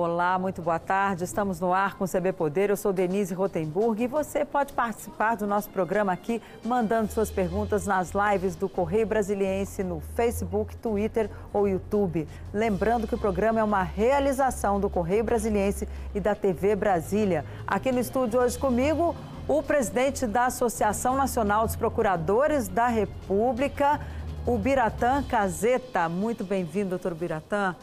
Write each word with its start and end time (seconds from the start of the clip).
Olá, 0.00 0.38
muito 0.38 0.62
boa 0.62 0.78
tarde. 0.78 1.24
Estamos 1.24 1.58
no 1.58 1.74
ar 1.74 1.96
com 1.96 2.04
o 2.04 2.08
CB 2.08 2.32
Poder. 2.32 2.70
Eu 2.70 2.76
sou 2.76 2.92
Denise 2.92 3.34
Rotenburg 3.34 4.00
e 4.00 4.06
você 4.06 4.44
pode 4.44 4.72
participar 4.72 5.34
do 5.34 5.44
nosso 5.44 5.68
programa 5.70 6.12
aqui 6.12 6.40
mandando 6.64 7.10
suas 7.10 7.32
perguntas 7.32 7.84
nas 7.84 8.12
lives 8.12 8.54
do 8.54 8.68
Correio 8.68 9.08
Brasiliense 9.08 9.82
no 9.82 10.00
Facebook, 10.14 10.76
Twitter 10.76 11.28
ou 11.52 11.66
YouTube. 11.66 12.28
Lembrando 12.54 13.08
que 13.08 13.16
o 13.16 13.18
programa 13.18 13.58
é 13.58 13.64
uma 13.64 13.82
realização 13.82 14.78
do 14.78 14.88
Correio 14.88 15.24
Brasiliense 15.24 15.88
e 16.14 16.20
da 16.20 16.32
TV 16.32 16.76
Brasília. 16.76 17.44
Aqui 17.66 17.90
no 17.90 17.98
estúdio 17.98 18.38
hoje 18.38 18.56
comigo, 18.56 19.16
o 19.48 19.64
presidente 19.64 20.28
da 20.28 20.46
Associação 20.46 21.16
Nacional 21.16 21.66
dos 21.66 21.74
Procuradores 21.74 22.68
da 22.68 22.86
República, 22.86 23.98
o 24.46 24.56
Biratã 24.56 25.24
Caseta. 25.24 26.08
Muito 26.08 26.44
bem-vindo, 26.44 26.90
doutor 26.90 27.14
Biratã. 27.14 27.74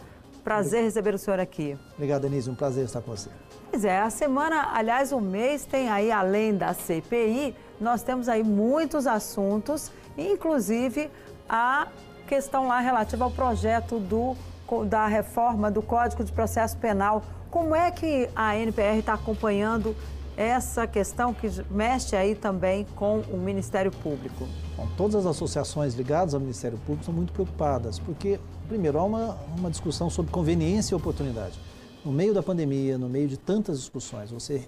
Prazer 0.46 0.84
receber 0.84 1.16
o 1.16 1.18
senhor 1.18 1.40
aqui. 1.40 1.76
Obrigado, 1.96 2.22
Denise. 2.22 2.52
Um 2.52 2.54
prazer 2.54 2.86
estar 2.86 3.02
com 3.02 3.10
você. 3.10 3.32
Pois 3.72 3.84
é, 3.84 4.00
a 4.00 4.12
semana, 4.12 4.70
aliás, 4.76 5.12
o 5.12 5.20
mês 5.20 5.66
tem 5.66 5.90
aí, 5.90 6.12
além 6.12 6.56
da 6.56 6.72
CPI, 6.72 7.56
nós 7.82 8.04
temos 8.04 8.30
aí 8.30 8.44
muitos 8.44 9.08
assuntos, 9.08 9.92
inclusive 10.16 11.10
a 11.50 11.88
questão 12.28 12.68
lá 12.68 12.80
relativa 12.80 13.26
ao 13.26 13.32
projeto 13.32 14.00
do, 14.00 14.38
da 14.86 15.08
reforma 15.08 15.72
do 15.72 15.82
Código 15.82 16.24
de 16.24 16.32
Processo 16.32 16.78
Penal. 16.78 17.24
Como 17.50 17.76
é 17.76 17.90
que 17.90 18.30
a 18.36 18.56
NPR 18.56 19.00
está 19.00 19.16
acompanhando 19.16 19.96
essa 20.38 20.86
questão 20.86 21.34
que 21.34 21.48
mexe 21.70 22.16
aí 22.16 22.36
também 22.36 22.86
com 22.96 23.20
o 23.32 23.38
Ministério 23.38 23.92
Público? 23.92 24.48
Bom, 24.76 24.88
todas 24.98 25.16
as 25.16 25.26
associações 25.26 25.94
ligadas 25.94 26.34
ao 26.34 26.40
Ministério 26.40 26.78
Público 26.80 27.06
são 27.06 27.14
muito 27.14 27.32
preocupadas, 27.32 28.00
porque, 28.00 28.40
primeiro, 28.68 29.00
há 29.00 29.04
uma, 29.04 29.38
uma 29.58 29.70
discussão 29.70 30.10
sobre 30.10 30.32
conveniência 30.32 30.94
e 30.94 30.96
oportunidade. 30.96 31.60
No 32.04 32.12
meio 32.12 32.34
da 32.34 32.44
pandemia, 32.44 32.98
no 32.98 33.10
meio 33.10 33.28
de 33.28 33.38
tantas 33.38 33.80
discussões, 33.80 34.32
você 34.32 34.68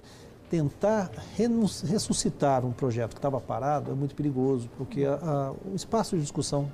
tentar 0.49 1.11
ressuscitar 1.85 2.65
um 2.65 2.71
projeto 2.71 3.11
que 3.11 3.19
estava 3.19 3.39
parado 3.39 3.91
é 3.91 3.93
muito 3.93 4.15
perigoso, 4.15 4.69
porque 4.77 5.03
a, 5.03 5.15
a, 5.15 5.51
o 5.51 5.75
espaço 5.75 6.15
de 6.15 6.21
discussão 6.21 6.71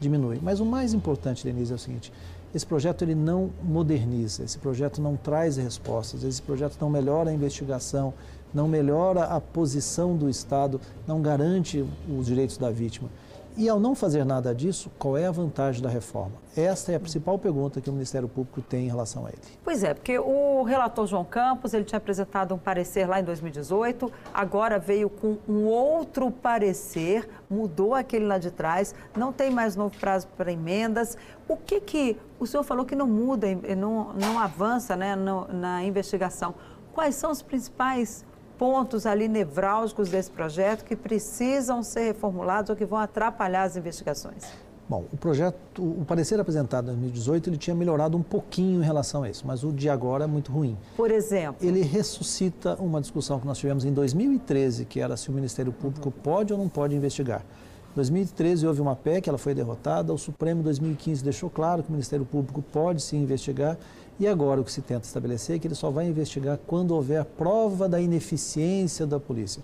diminui. 0.00 0.40
Mas 0.42 0.60
o 0.60 0.66
mais 0.66 0.92
importante, 0.92 1.44
Denise, 1.44 1.72
é 1.72 1.76
o 1.76 1.78
seguinte: 1.78 2.12
esse 2.54 2.66
projeto 2.66 3.02
ele 3.02 3.14
não 3.14 3.50
moderniza, 3.62 4.44
esse 4.44 4.58
projeto 4.58 5.00
não 5.00 5.16
traz 5.16 5.56
respostas, 5.56 6.22
esse 6.22 6.42
projeto 6.42 6.76
não 6.80 6.90
melhora 6.90 7.30
a 7.30 7.32
investigação, 7.32 8.12
não 8.52 8.68
melhora 8.68 9.24
a 9.24 9.40
posição 9.40 10.16
do 10.16 10.28
Estado, 10.28 10.80
não 11.06 11.22
garante 11.22 11.84
os 12.08 12.26
direitos 12.26 12.58
da 12.58 12.70
vítima. 12.70 13.08
E 13.54 13.68
ao 13.68 13.78
não 13.78 13.94
fazer 13.94 14.24
nada 14.24 14.54
disso, 14.54 14.90
qual 14.98 15.16
é 15.16 15.26
a 15.26 15.30
vantagem 15.30 15.82
da 15.82 15.88
reforma? 15.88 16.32
Esta 16.56 16.92
é 16.92 16.94
a 16.94 17.00
principal 17.00 17.38
pergunta 17.38 17.82
que 17.82 17.90
o 17.90 17.92
Ministério 17.92 18.26
Público 18.26 18.62
tem 18.62 18.86
em 18.86 18.88
relação 18.88 19.26
a 19.26 19.28
ele. 19.28 19.42
Pois 19.62 19.84
é, 19.84 19.92
porque 19.92 20.18
o 20.18 20.62
relator 20.62 21.06
João 21.06 21.24
Campos, 21.24 21.74
ele 21.74 21.84
tinha 21.84 21.98
apresentado 21.98 22.54
um 22.54 22.58
parecer 22.58 23.06
lá 23.06 23.20
em 23.20 23.24
2018, 23.24 24.10
agora 24.32 24.78
veio 24.78 25.10
com 25.10 25.36
um 25.46 25.66
outro 25.66 26.30
parecer, 26.30 27.28
mudou 27.50 27.94
aquele 27.94 28.24
lá 28.24 28.38
de 28.38 28.50
trás, 28.50 28.94
não 29.14 29.32
tem 29.32 29.50
mais 29.50 29.76
novo 29.76 29.94
prazo 29.98 30.28
para 30.28 30.50
emendas. 30.50 31.18
O 31.46 31.56
que 31.56 31.78
que 31.80 32.16
o 32.40 32.46
senhor 32.46 32.62
falou 32.62 32.86
que 32.86 32.96
não 32.96 33.06
muda, 33.06 33.46
não, 33.76 34.14
não 34.14 34.38
avança 34.38 34.96
né, 34.96 35.14
no, 35.14 35.46
na 35.48 35.84
investigação? 35.84 36.54
Quais 36.94 37.14
são 37.16 37.30
os 37.30 37.42
principais 37.42 38.24
pontos 38.62 39.06
ali 39.06 39.26
nevrálgicos 39.26 40.08
desse 40.08 40.30
projeto 40.30 40.84
que 40.84 40.94
precisam 40.94 41.82
ser 41.82 42.04
reformulados 42.04 42.70
ou 42.70 42.76
que 42.76 42.84
vão 42.84 42.96
atrapalhar 42.96 43.64
as 43.64 43.76
investigações? 43.76 44.44
Bom, 44.88 45.04
o 45.12 45.16
projeto, 45.16 45.82
o 45.82 46.04
parecer 46.06 46.38
apresentado 46.38 46.84
em 46.84 46.94
2018, 46.94 47.50
ele 47.50 47.56
tinha 47.56 47.74
melhorado 47.74 48.16
um 48.16 48.22
pouquinho 48.22 48.80
em 48.80 48.84
relação 48.84 49.24
a 49.24 49.28
isso, 49.28 49.44
mas 49.44 49.64
o 49.64 49.72
de 49.72 49.88
agora 49.88 50.22
é 50.22 50.26
muito 50.28 50.52
ruim. 50.52 50.78
Por 50.96 51.10
exemplo? 51.10 51.56
Ele 51.60 51.82
ressuscita 51.82 52.76
uma 52.76 53.00
discussão 53.00 53.40
que 53.40 53.46
nós 53.48 53.58
tivemos 53.58 53.84
em 53.84 53.92
2013, 53.92 54.84
que 54.84 55.00
era 55.00 55.16
se 55.16 55.28
o 55.28 55.32
Ministério 55.32 55.72
Público 55.72 56.10
uhum. 56.10 56.22
pode 56.22 56.52
ou 56.52 56.58
não 56.60 56.68
pode 56.68 56.94
investigar. 56.94 57.44
Em 57.92 57.96
2013 57.96 58.66
houve 58.66 58.80
uma 58.80 58.96
PEC, 58.96 59.28
ela 59.28 59.36
foi 59.36 59.52
derrotada, 59.52 60.14
o 60.14 60.18
Supremo 60.18 60.60
em 60.60 60.64
2015 60.64 61.22
deixou 61.22 61.50
claro 61.50 61.82
que 61.82 61.90
o 61.90 61.92
Ministério 61.92 62.24
Público 62.24 62.62
pode 62.62 63.02
sim 63.02 63.22
investigar 63.22 63.76
e 64.18 64.26
agora 64.26 64.62
o 64.62 64.64
que 64.64 64.72
se 64.72 64.80
tenta 64.80 65.06
estabelecer 65.06 65.56
é 65.56 65.58
que 65.58 65.66
ele 65.66 65.74
só 65.74 65.90
vai 65.90 66.06
investigar 66.06 66.58
quando 66.66 66.92
houver 66.92 67.22
prova 67.22 67.86
da 67.86 68.00
ineficiência 68.00 69.06
da 69.06 69.20
polícia. 69.20 69.62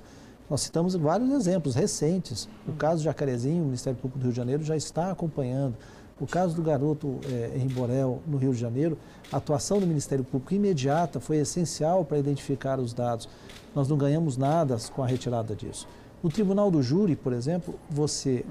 Nós 0.50 0.60
citamos 0.60 0.94
vários 0.94 1.30
exemplos 1.30 1.74
recentes. 1.74 2.48
O 2.66 2.72
caso 2.72 2.98
de 2.98 3.04
Jacarezinho, 3.04 3.62
o 3.62 3.66
Ministério 3.66 3.98
Público 3.98 4.18
do 4.18 4.24
Rio 4.24 4.32
de 4.32 4.36
Janeiro 4.36 4.62
já 4.62 4.76
está 4.76 5.10
acompanhando. 5.10 5.74
O 6.20 6.26
caso 6.26 6.54
do 6.54 6.62
garoto 6.62 7.18
é, 7.30 7.52
Henri 7.56 7.72
Borel, 7.72 8.20
no 8.26 8.36
Rio 8.36 8.52
de 8.52 8.58
Janeiro, 8.58 8.98
a 9.32 9.38
atuação 9.38 9.80
do 9.80 9.86
Ministério 9.86 10.24
Público 10.24 10.52
imediata 10.52 11.18
foi 11.18 11.38
essencial 11.38 12.04
para 12.04 12.18
identificar 12.18 12.78
os 12.78 12.92
dados. 12.92 13.26
Nós 13.74 13.88
não 13.88 13.96
ganhamos 13.96 14.36
nada 14.36 14.76
com 14.94 15.02
a 15.02 15.06
retirada 15.06 15.54
disso. 15.54 15.86
No 16.22 16.28
tribunal 16.28 16.68
do 16.68 16.82
júri, 16.82 17.14
por 17.14 17.32
exemplo, 17.32 17.74
você 17.88 18.44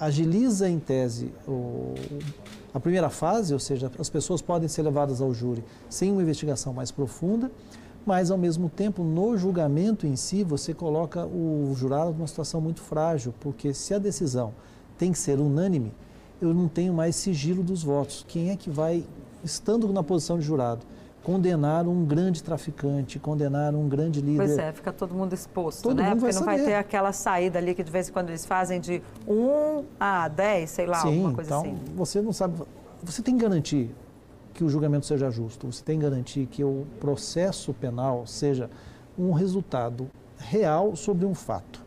agiliza 0.00 0.68
em 0.68 0.78
tese 0.78 1.32
o, 1.46 1.94
a 2.72 2.80
primeira 2.80 3.10
fase, 3.10 3.52
ou 3.52 3.60
seja, 3.60 3.92
as 3.98 4.08
pessoas 4.08 4.40
podem 4.40 4.68
ser 4.68 4.82
levadas 4.82 5.20
ao 5.20 5.34
júri 5.34 5.62
sem 5.88 6.10
uma 6.10 6.22
investigação 6.22 6.72
mais 6.72 6.90
profunda, 6.90 7.50
mas 8.06 8.30
ao 8.30 8.38
mesmo 8.38 8.70
tempo, 8.70 9.04
no 9.04 9.36
julgamento 9.36 10.06
em 10.06 10.16
si, 10.16 10.42
você 10.42 10.72
coloca 10.72 11.26
o 11.26 11.74
jurado 11.76 12.12
numa 12.12 12.26
situação 12.26 12.58
muito 12.58 12.80
frágil, 12.80 13.34
porque 13.38 13.74
se 13.74 13.92
a 13.92 13.98
decisão 13.98 14.54
tem 14.96 15.12
que 15.12 15.18
ser 15.18 15.38
unânime, 15.38 15.92
eu 16.40 16.54
não 16.54 16.68
tenho 16.68 16.94
mais 16.94 17.16
sigilo 17.16 17.62
dos 17.62 17.82
votos. 17.82 18.24
Quem 18.26 18.50
é 18.50 18.56
que 18.56 18.70
vai, 18.70 19.04
estando 19.44 19.92
na 19.92 20.02
posição 20.02 20.38
de 20.38 20.44
jurado, 20.46 20.86
condenar 21.22 21.86
um 21.86 22.04
grande 22.04 22.42
traficante, 22.42 23.18
condenar 23.18 23.74
um 23.74 23.88
grande 23.88 24.20
líder. 24.20 24.36
Pois 24.38 24.58
é, 24.58 24.72
fica 24.72 24.92
todo 24.92 25.14
mundo 25.14 25.34
exposto, 25.34 25.82
todo 25.82 25.96
né? 25.96 26.10
Mundo 26.10 26.20
Porque 26.20 26.34
não 26.34 26.44
vai 26.44 26.58
ter 26.58 26.74
aquela 26.74 27.12
saída 27.12 27.58
ali 27.58 27.74
que 27.74 27.82
de 27.82 27.90
vez 27.90 28.08
em 28.08 28.12
quando 28.12 28.30
eles 28.30 28.46
fazem 28.46 28.80
de 28.80 29.02
1 29.26 29.84
a 29.98 30.28
10, 30.28 30.70
sei 30.70 30.86
lá, 30.86 31.00
Sim, 31.00 31.08
alguma 31.08 31.34
coisa 31.34 31.50
então, 31.50 31.60
assim. 31.60 31.78
Você 31.94 32.22
não 32.22 32.32
sabe. 32.32 32.62
Você 33.02 33.22
tem 33.22 33.36
que 33.36 33.42
garantir 33.42 33.90
que 34.54 34.64
o 34.64 34.68
julgamento 34.68 35.06
seja 35.06 35.30
justo, 35.30 35.70
você 35.70 35.82
tem 35.84 35.98
que 35.98 36.04
garantir 36.04 36.46
que 36.46 36.64
o 36.64 36.86
processo 36.98 37.72
penal 37.72 38.26
seja 38.26 38.70
um 39.18 39.32
resultado 39.32 40.10
real 40.38 40.96
sobre 40.96 41.26
um 41.26 41.34
fato. 41.34 41.84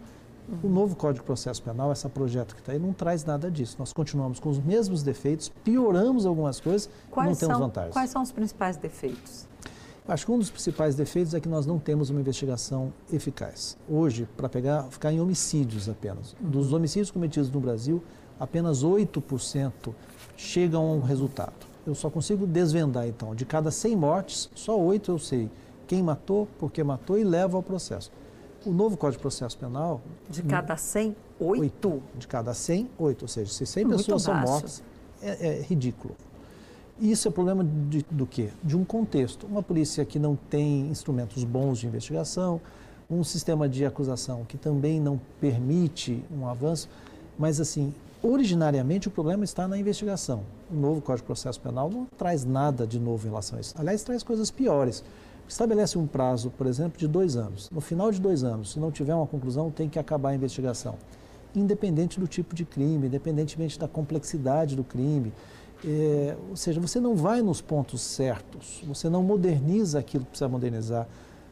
O 0.61 0.67
novo 0.67 0.95
Código 0.95 1.21
de 1.21 1.25
Processo 1.25 1.61
Penal, 1.63 1.91
esse 1.91 2.07
projeto 2.09 2.53
que 2.53 2.61
está 2.61 2.73
aí, 2.73 2.79
não 2.79 2.91
traz 2.91 3.23
nada 3.23 3.49
disso. 3.49 3.77
Nós 3.79 3.93
continuamos 3.93 4.39
com 4.39 4.49
os 4.49 4.59
mesmos 4.59 5.01
defeitos, 5.01 5.49
pioramos 5.63 6.25
algumas 6.25 6.59
coisas 6.59 6.89
quais 7.09 7.27
e 7.27 7.31
não 7.31 7.39
temos 7.39 7.57
são, 7.57 7.67
vantagens. 7.67 7.93
Quais 7.93 8.09
são 8.09 8.21
os 8.21 8.31
principais 8.31 8.77
defeitos? 8.77 9.47
Acho 10.05 10.25
que 10.25 10.31
um 10.33 10.37
dos 10.37 10.49
principais 10.49 10.95
defeitos 10.95 11.33
é 11.33 11.39
que 11.39 11.47
nós 11.47 11.65
não 11.65 11.79
temos 11.79 12.09
uma 12.09 12.19
investigação 12.19 12.91
eficaz. 13.11 13.77
Hoje, 13.87 14.27
para 14.35 14.49
pegar, 14.49 14.83
ficar 14.83 15.13
em 15.13 15.21
homicídios 15.21 15.87
apenas. 15.87 16.35
Uhum. 16.41 16.49
Dos 16.49 16.73
homicídios 16.73 17.09
cometidos 17.09 17.49
no 17.49 17.61
Brasil, 17.61 18.03
apenas 18.37 18.83
8% 18.83 19.93
chegam 20.35 20.83
a 20.83 20.93
um 20.93 20.99
resultado. 20.99 21.53
Eu 21.87 21.95
só 21.95 22.09
consigo 22.09 22.45
desvendar, 22.45 23.07
então, 23.07 23.33
de 23.33 23.45
cada 23.45 23.71
100 23.71 23.95
mortes, 23.95 24.49
só 24.53 24.77
8 24.77 25.09
eu 25.09 25.19
sei 25.19 25.49
quem 25.87 26.03
matou, 26.03 26.47
por 26.59 26.71
que 26.71 26.83
matou 26.83 27.17
e 27.17 27.23
levo 27.23 27.55
ao 27.55 27.63
processo. 27.63 28.11
O 28.65 28.71
novo 28.71 28.95
Código 28.95 29.17
de 29.17 29.21
Processo 29.21 29.57
Penal... 29.57 30.01
De 30.29 30.41
cada 30.43 30.77
100, 30.77 31.15
8? 31.39 31.61
8 31.61 32.03
de 32.17 32.27
cada 32.27 32.53
100, 32.53 32.89
8. 32.97 33.21
Ou 33.21 33.27
seja, 33.27 33.51
se 33.51 33.65
100 33.65 33.85
Muito 33.85 33.97
pessoas 33.97 34.25
baixo. 34.25 34.41
são 34.41 34.51
mortas, 34.53 34.83
é, 35.21 35.47
é, 35.47 35.61
ridículo. 35.61 36.15
Isso 36.99 37.27
é 37.27 37.31
problema 37.31 37.63
de, 37.63 38.05
do 38.09 38.25
quê? 38.25 38.49
De 38.63 38.77
um 38.77 38.85
contexto. 38.85 39.45
Uma 39.47 39.61
polícia 39.61 40.05
que 40.05 40.17
não 40.17 40.35
tem 40.35 40.87
instrumentos 40.87 41.43
bons 41.43 41.79
de 41.79 41.87
investigação, 41.87 42.61
um 43.09 43.23
sistema 43.23 43.67
de 43.67 43.85
acusação 43.85 44.45
que 44.45 44.57
também 44.57 44.99
não 44.99 45.19
permite 45.41 46.23
um 46.31 46.47
avanço, 46.47 46.89
mas 47.37 47.59
assim, 47.59 47.93
originariamente 48.21 49.07
o 49.09 49.11
problema 49.11 49.43
está 49.43 49.67
na 49.67 49.77
investigação. 49.77 50.43
O 50.71 50.75
novo 50.75 51.01
Código 51.01 51.23
de 51.23 51.27
Processo 51.27 51.59
Penal 51.59 51.89
não 51.89 52.05
traz 52.17 52.45
nada 52.45 52.87
de 52.87 52.99
novo 52.99 53.27
em 53.27 53.29
relação 53.29 53.57
a 53.57 53.61
isso. 53.61 53.75
Aliás, 53.77 54.03
traz 54.03 54.23
coisas 54.23 54.49
piores 54.49 55.03
estabelece 55.53 55.97
um 55.97 56.07
prazo, 56.07 56.49
por 56.51 56.67
exemplo, 56.67 56.97
de 56.97 57.07
dois 57.07 57.35
anos. 57.35 57.69
No 57.69 57.79
final 57.79 58.11
de 58.11 58.19
dois 58.19 58.43
anos, 58.43 58.71
se 58.71 58.79
não 58.79 58.91
tiver 58.91 59.13
uma 59.13 59.27
conclusão, 59.27 59.69
tem 59.69 59.87
que 59.87 59.99
acabar 59.99 60.29
a 60.29 60.35
investigação. 60.35 60.95
Independente 61.55 62.19
do 62.19 62.27
tipo 62.27 62.55
de 62.55 62.65
crime, 62.65 63.07
independentemente 63.07 63.79
da 63.79 63.87
complexidade 63.87 64.75
do 64.75 64.83
crime. 64.83 65.31
É, 65.85 66.35
ou 66.49 66.55
seja, 66.55 66.79
você 66.79 66.99
não 66.99 67.15
vai 67.15 67.41
nos 67.41 67.61
pontos 67.61 68.01
certos, 68.01 68.81
você 68.87 69.09
não 69.09 69.21
moderniza 69.21 69.99
aquilo 69.99 70.23
que 70.23 70.31
precisa 70.31 70.49
modernizar. 70.49 71.07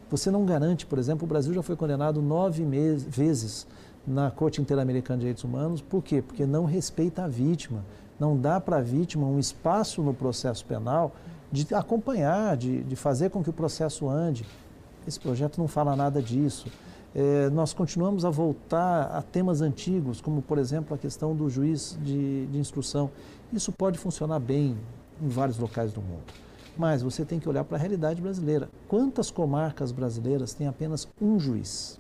Você 0.10 0.32
não 0.32 0.46
garante, 0.46 0.86
por 0.86 0.98
exemplo, 0.98 1.26
o 1.26 1.28
Brasil 1.28 1.54
já 1.54 1.62
foi 1.62 1.76
condenado 1.76 2.22
nove 2.22 2.66
vezes 3.08 3.68
na 4.06 4.32
Corte 4.32 4.60
Interamericana 4.60 5.18
de 5.18 5.22
Direitos 5.22 5.44
Humanos. 5.44 5.82
Por 5.82 6.04
quê? 6.04 6.22
Porque 6.22 6.46
não 6.46 6.66
respeita 6.66 7.24
a 7.24 7.28
vítima. 7.28 7.84
Não 8.20 8.36
dá 8.38 8.60
para 8.60 8.78
a 8.78 8.82
vítima 8.82 9.26
um 9.28 9.40
espaço 9.40 10.02
no 10.02 10.14
processo 10.14 10.66
penal 10.66 11.14
de 11.52 11.74
acompanhar, 11.76 12.56
de, 12.56 12.84
de 12.84 12.96
fazer 12.96 13.30
com 13.30 13.44
que 13.44 13.50
o 13.50 13.54
processo 13.54 14.08
ande. 14.08 14.46
Esse 15.08 15.20
projeto 15.20 15.58
não 15.58 15.68
fala 15.68 15.96
nada 15.96 16.22
disso. 16.22 16.68
É, 17.14 17.50
nós 17.50 17.74
continuamos 17.74 18.24
a 18.24 18.30
voltar 18.30 19.04
a 19.08 19.22
temas 19.22 19.62
antigos, 19.62 20.22
como, 20.22 20.42
por 20.42 20.58
exemplo, 20.58 20.96
a 20.96 20.98
questão 20.98 21.36
do 21.36 21.50
juiz 21.50 21.98
de, 22.02 22.46
de 22.46 22.58
instrução. 22.58 23.10
Isso 23.52 23.72
pode 23.72 23.98
funcionar 24.00 24.40
bem 24.40 24.78
em 25.22 25.28
vários 25.28 25.58
locais 25.58 25.92
do 25.92 26.02
mundo. 26.02 26.24
Mas 26.78 27.02
você 27.02 27.26
tem 27.26 27.38
que 27.38 27.50
olhar 27.50 27.66
para 27.66 27.76
a 27.76 27.80
realidade 27.80 28.22
brasileira. 28.22 28.70
Quantas 28.88 29.30
comarcas 29.30 29.92
brasileiras 29.92 30.54
têm 30.54 30.68
apenas 30.68 31.06
um 31.22 31.38
juiz? 31.38 32.00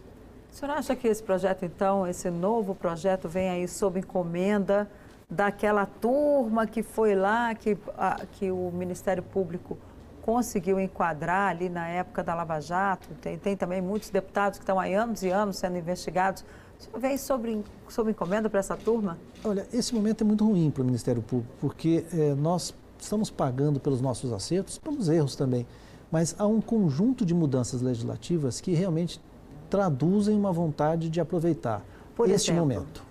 O 0.49 0.55
senhor 0.55 0.71
acha 0.73 0.95
que 0.95 1.07
esse 1.07 1.21
projeto, 1.21 1.65
então, 1.65 2.07
esse 2.07 2.29
novo 2.29 2.73
projeto, 2.73 3.27
vem 3.27 3.49
aí 3.49 3.67
sob 3.67 3.99
encomenda 3.99 4.89
daquela 5.31 5.85
turma 5.85 6.67
que 6.67 6.83
foi 6.83 7.15
lá, 7.15 7.55
que, 7.55 7.77
a, 7.97 8.25
que 8.33 8.51
o 8.51 8.69
Ministério 8.73 9.23
Público 9.23 9.77
conseguiu 10.21 10.77
enquadrar 10.77 11.49
ali 11.49 11.69
na 11.69 11.87
época 11.87 12.21
da 12.21 12.35
Lava 12.35 12.59
Jato? 12.59 13.07
Tem, 13.21 13.37
tem 13.37 13.55
também 13.55 13.81
muitos 13.81 14.09
deputados 14.09 14.59
que 14.59 14.63
estão 14.63 14.77
há 14.77 14.85
anos 14.87 15.23
e 15.23 15.29
anos 15.29 15.55
sendo 15.55 15.77
investigados. 15.77 16.43
O 16.77 16.83
senhor 16.83 16.99
vem 16.99 17.17
sobre, 17.17 17.63
sobre 17.87 18.11
encomenda 18.11 18.49
para 18.49 18.59
essa 18.59 18.75
turma? 18.75 19.17
Olha, 19.43 19.65
esse 19.71 19.95
momento 19.95 20.21
é 20.21 20.27
muito 20.27 20.45
ruim 20.45 20.69
para 20.69 20.81
o 20.81 20.85
Ministério 20.85 21.21
Público, 21.21 21.53
porque 21.61 22.05
é, 22.13 22.35
nós 22.35 22.75
estamos 22.99 23.29
pagando 23.29 23.79
pelos 23.79 24.01
nossos 24.01 24.33
acertos, 24.33 24.77
pelos 24.77 25.07
erros 25.07 25.35
também. 25.35 25.65
Mas 26.11 26.35
há 26.37 26.45
um 26.45 26.59
conjunto 26.59 27.25
de 27.25 27.33
mudanças 27.33 27.81
legislativas 27.81 28.59
que 28.59 28.73
realmente 28.73 29.21
traduzem 29.69 30.35
uma 30.35 30.51
vontade 30.51 31.09
de 31.09 31.21
aproveitar 31.21 31.81
Por 32.17 32.29
este 32.29 32.51
exemplo? 32.51 32.67
momento. 32.67 33.10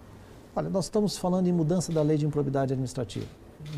Olha, 0.61 0.69
nós 0.69 0.85
estamos 0.85 1.17
falando 1.17 1.47
em 1.47 1.53
mudança 1.53 1.91
da 1.91 2.03
lei 2.03 2.19
de 2.19 2.27
improbidade 2.27 2.75
administrativa, 2.75 3.25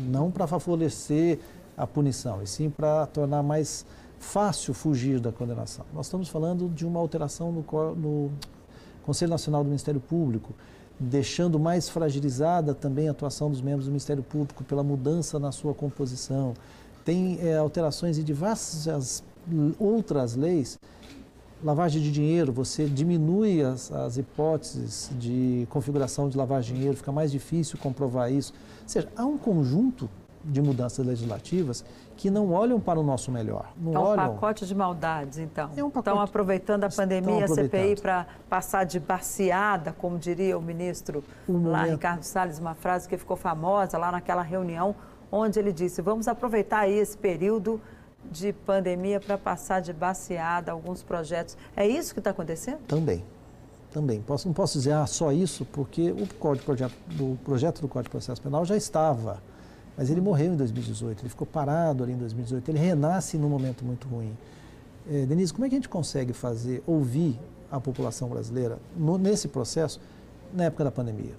não 0.01 0.29
para 0.29 0.45
favorecer 0.45 1.39
a 1.77 1.87
punição, 1.87 2.43
e 2.43 2.45
sim 2.45 2.69
para 2.69 3.05
tornar 3.05 3.41
mais 3.41 3.85
fácil 4.19 4.73
fugir 4.73 5.17
da 5.21 5.31
condenação. 5.31 5.85
Nós 5.93 6.07
estamos 6.07 6.27
falando 6.27 6.67
de 6.67 6.85
uma 6.85 6.99
alteração 6.99 7.53
no, 7.53 7.63
no 7.95 8.31
Conselho 9.05 9.31
Nacional 9.31 9.63
do 9.63 9.67
Ministério 9.67 10.01
Público, 10.01 10.53
deixando 10.99 11.57
mais 11.57 11.87
fragilizada 11.87 12.73
também 12.75 13.07
a 13.07 13.11
atuação 13.11 13.49
dos 13.49 13.61
membros 13.61 13.85
do 13.85 13.89
Ministério 13.89 14.21
Público 14.21 14.65
pela 14.65 14.83
mudança 14.83 15.39
na 15.39 15.53
sua 15.53 15.73
composição. 15.73 16.53
Tem 17.05 17.39
é, 17.39 17.55
alterações 17.55 18.17
em 18.17 18.23
diversas 18.23 19.23
outras 19.79 20.35
leis 20.35 20.77
lavagem 21.63 22.01
de 22.01 22.11
dinheiro, 22.11 22.51
você 22.51 22.85
diminui 22.85 23.61
as, 23.61 23.91
as, 23.91 24.17
hipóteses 24.17 25.09
de 25.17 25.65
configuração 25.69 26.27
de 26.27 26.37
lavagem 26.37 26.73
de 26.73 26.79
dinheiro, 26.79 26.97
fica 26.97 27.11
mais 27.11 27.31
difícil 27.31 27.79
comprovar 27.79 28.31
isso. 28.31 28.53
Ou 28.81 28.89
seja, 28.89 29.09
há 29.15 29.25
um 29.25 29.37
conjunto 29.37 30.09
de 30.43 30.61
mudanças 30.61 31.05
legislativas 31.05 31.85
que 32.17 32.29
não 32.29 32.51
olham 32.51 32.79
para 32.79 32.99
o 32.99 33.03
nosso 33.03 33.31
melhor. 33.31 33.71
Não 33.77 33.93
é 33.93 33.99
um 33.99 34.01
olham... 34.01 34.33
pacote 34.33 34.65
de 34.65 34.75
maldades, 34.75 35.37
então. 35.37 35.69
É 35.75 35.83
um 35.83 35.89
pacote... 35.89 36.09
Estão 36.09 36.21
aproveitando 36.21 36.83
a 36.83 36.89
pandemia, 36.89 37.45
a 37.45 37.47
CPI, 37.47 37.95
para 38.01 38.27
passar 38.49 38.83
de 38.83 38.99
baciada, 38.99 39.93
como 39.93 40.19
diria 40.19 40.57
o 40.57 40.61
ministro 40.61 41.23
um 41.47 41.69
lá, 41.69 41.79
momento... 41.79 41.91
Ricardo 41.91 42.23
Salles, 42.23 42.59
uma 42.59 42.75
frase 42.75 43.07
que 43.07 43.17
ficou 43.17 43.37
famosa 43.37 43.97
lá 43.97 44.11
naquela 44.11 44.41
reunião, 44.41 44.93
onde 45.31 45.57
ele 45.57 45.71
disse, 45.71 46.01
vamos 46.01 46.27
aproveitar 46.27 46.79
aí 46.79 46.97
esse 46.97 47.17
período 47.17 47.81
de 48.31 48.53
pandemia 48.53 49.19
para 49.19 49.37
passar 49.37 49.81
de 49.81 49.93
baseada 49.93 50.71
alguns 50.71 51.03
projetos. 51.03 51.57
É 51.75 51.87
isso 51.87 52.13
que 52.13 52.19
está 52.19 52.31
acontecendo? 52.31 52.79
Também. 52.87 53.23
Também. 53.91 54.21
Posso, 54.21 54.47
não 54.47 54.53
posso 54.53 54.77
dizer 54.77 54.93
ah, 54.93 55.05
só 55.05 55.31
isso, 55.31 55.65
porque 55.65 56.11
o 56.11 56.27
código, 56.39 56.65
projeto, 56.65 56.95
do 57.07 57.37
projeto 57.43 57.81
do 57.81 57.87
Código 57.87 58.09
de 58.09 58.09
Processo 58.09 58.41
Penal 58.41 58.65
já 58.65 58.75
estava, 58.75 59.41
mas 59.95 60.09
ele 60.09 60.19
morreu 60.19 60.53
em 60.53 60.57
2018, 60.57 61.21
ele 61.21 61.29
ficou 61.29 61.45
parado 61.45 62.03
ali 62.03 62.13
em 62.13 62.17
2018, 62.17 62.69
ele 62.71 62.79
renasce 62.79 63.37
num 63.37 63.49
momento 63.49 63.85
muito 63.85 64.07
ruim. 64.07 64.35
É, 65.07 65.25
Denise, 65.25 65.53
como 65.53 65.65
é 65.65 65.69
que 65.69 65.75
a 65.75 65.77
gente 65.77 65.89
consegue 65.89 66.33
fazer, 66.33 66.81
ouvir 66.87 67.39
a 67.71 67.79
população 67.79 68.29
brasileira 68.29 68.79
no, 68.97 69.17
nesse 69.17 69.47
processo 69.47 69.99
na 70.51 70.65
época 70.65 70.83
da 70.85 70.91
pandemia? 70.91 71.35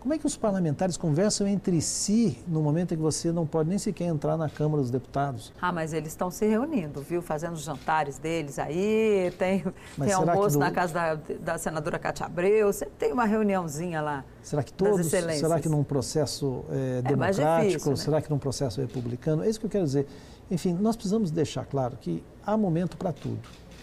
Como 0.00 0.14
é 0.14 0.18
que 0.18 0.26
os 0.26 0.36
parlamentares 0.36 0.96
conversam 0.96 1.46
entre 1.48 1.80
si 1.80 2.38
no 2.46 2.62
momento 2.62 2.94
em 2.94 2.96
que 2.96 3.02
você 3.02 3.32
não 3.32 3.46
pode 3.46 3.68
nem 3.68 3.78
sequer 3.78 4.04
entrar 4.04 4.36
na 4.36 4.48
Câmara 4.48 4.80
dos 4.80 4.90
Deputados? 4.90 5.52
Ah, 5.60 5.72
mas 5.72 5.92
eles 5.92 6.08
estão 6.08 6.30
se 6.30 6.46
reunindo, 6.46 7.02
viu? 7.02 7.20
Fazendo 7.20 7.54
os 7.54 7.62
jantares 7.62 8.18
deles 8.18 8.58
aí, 8.58 9.32
tem, 9.38 9.64
tem 9.98 10.12
almoço 10.12 10.58
na 10.58 10.70
casa 10.70 10.92
da, 10.92 11.14
da 11.40 11.58
senadora 11.58 11.98
Cátia 11.98 12.26
Abreu, 12.26 12.72
sempre 12.72 12.94
tem 12.98 13.12
uma 13.12 13.24
reuniãozinha 13.24 14.00
lá. 14.00 14.24
Será 14.42 14.62
que 14.62 14.72
todos? 14.72 15.06
Será 15.06 15.60
que 15.60 15.68
num 15.68 15.82
processo 15.82 16.64
é, 16.70 17.02
democrático? 17.02 17.42
É 17.42 17.66
difícil, 17.66 17.90
né? 17.90 17.96
Será 17.96 18.22
que 18.22 18.30
num 18.30 18.38
processo 18.38 18.80
republicano? 18.80 19.42
É 19.42 19.48
isso 19.48 19.58
que 19.58 19.66
eu 19.66 19.70
quero 19.70 19.84
dizer. 19.84 20.06
Enfim, 20.50 20.72
nós 20.80 20.94
precisamos 20.94 21.30
deixar 21.30 21.64
claro 21.64 21.96
que 21.96 22.22
há 22.44 22.56
momento 22.56 22.96
para 22.96 23.12
tudo. 23.12 23.40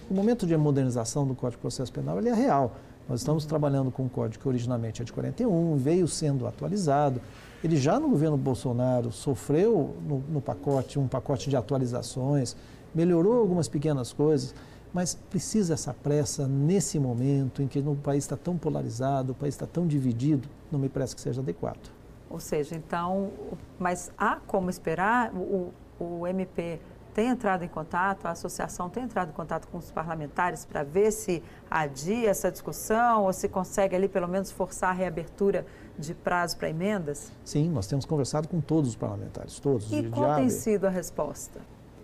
O 0.10 0.14
momento 0.14 0.46
de 0.46 0.56
modernização 0.56 1.26
do 1.26 1.36
Código 1.36 1.58
de 1.58 1.62
Processo 1.62 1.92
Penal 1.92 2.18
ele 2.18 2.30
é 2.30 2.34
real. 2.34 2.76
Nós 3.08 3.20
estamos 3.20 3.46
trabalhando 3.46 3.92
com 3.92 4.04
um 4.04 4.10
código 4.10 4.42
que 4.42 4.48
originalmente 4.48 5.02
é 5.02 5.06
de 5.06 5.12
41, 5.12 5.76
veio 5.76 6.08
sendo 6.08 6.48
atualizado. 6.48 7.22
Ele 7.64 7.76
já 7.76 8.00
no 8.00 8.10
governo 8.10 8.38
Bolsonaro 8.38 9.12
sofreu 9.12 9.96
no, 10.08 10.20
no 10.30 10.42
pacote 10.42 10.98
um 10.98 11.08
pacote 11.08 11.50
de 11.50 11.56
atualizações, 11.56 12.56
melhorou 12.94 13.40
algumas 13.40 13.68
pequenas 13.68 14.14
coisas, 14.14 14.56
mas 14.94 15.16
precisa 15.30 15.74
essa 15.74 15.94
pressa 15.94 16.48
nesse 16.48 17.00
momento 17.00 17.62
em 17.62 17.68
que 17.68 17.80
o 17.80 17.96
país 17.96 18.24
está 18.24 18.38
tão 18.38 18.58
polarizado, 18.58 19.32
o 19.32 19.36
país 19.36 19.56
está 19.56 19.66
tão 19.66 19.88
dividido, 19.88 20.48
não 20.72 20.80
me 20.80 20.88
parece 20.88 21.16
que 21.16 21.22
seja 21.22 21.42
adequado. 21.42 21.92
Ou 22.30 22.40
seja, 22.40 22.76
então, 22.76 23.32
mas 23.78 24.12
há 24.18 24.38
como 24.48 24.70
esperar 24.70 25.34
o, 25.36 25.72
o 26.00 26.28
MP 26.28 26.80
tem 27.14 27.28
entrado 27.28 27.64
em 27.64 27.68
contato, 27.68 28.26
a 28.26 28.32
associação 28.32 28.90
tem 28.90 29.04
entrado 29.04 29.30
em 29.30 29.34
contato 29.34 29.68
com 29.68 29.78
os 29.78 29.92
parlamentares 29.92 30.66
para 30.66 30.84
ver 30.84 31.12
se 31.12 31.44
adia 31.70 32.30
essa 32.30 32.52
discussão 32.52 33.24
ou 33.24 33.34
se 33.34 33.48
consegue 33.48 33.96
ali 33.96 34.08
pelo 34.08 34.28
menos 34.28 34.52
forçar 34.52 34.90
a 34.90 34.94
reabertura 34.94 35.66
de 35.98 36.14
prazo 36.14 36.58
para 36.58 36.70
emendas? 36.70 37.32
Sim, 37.46 37.70
nós 37.70 37.88
temos 37.88 38.06
conversado 38.06 38.48
com 38.48 38.60
todos 38.60 38.90
os 38.90 38.96
parlamentares, 38.96 39.60
todos. 39.60 39.92
E 39.94 40.04
qual 40.10 40.36
tem 40.36 40.50
sido 40.50 40.86
a 40.86 40.90
resposta? 40.90 41.62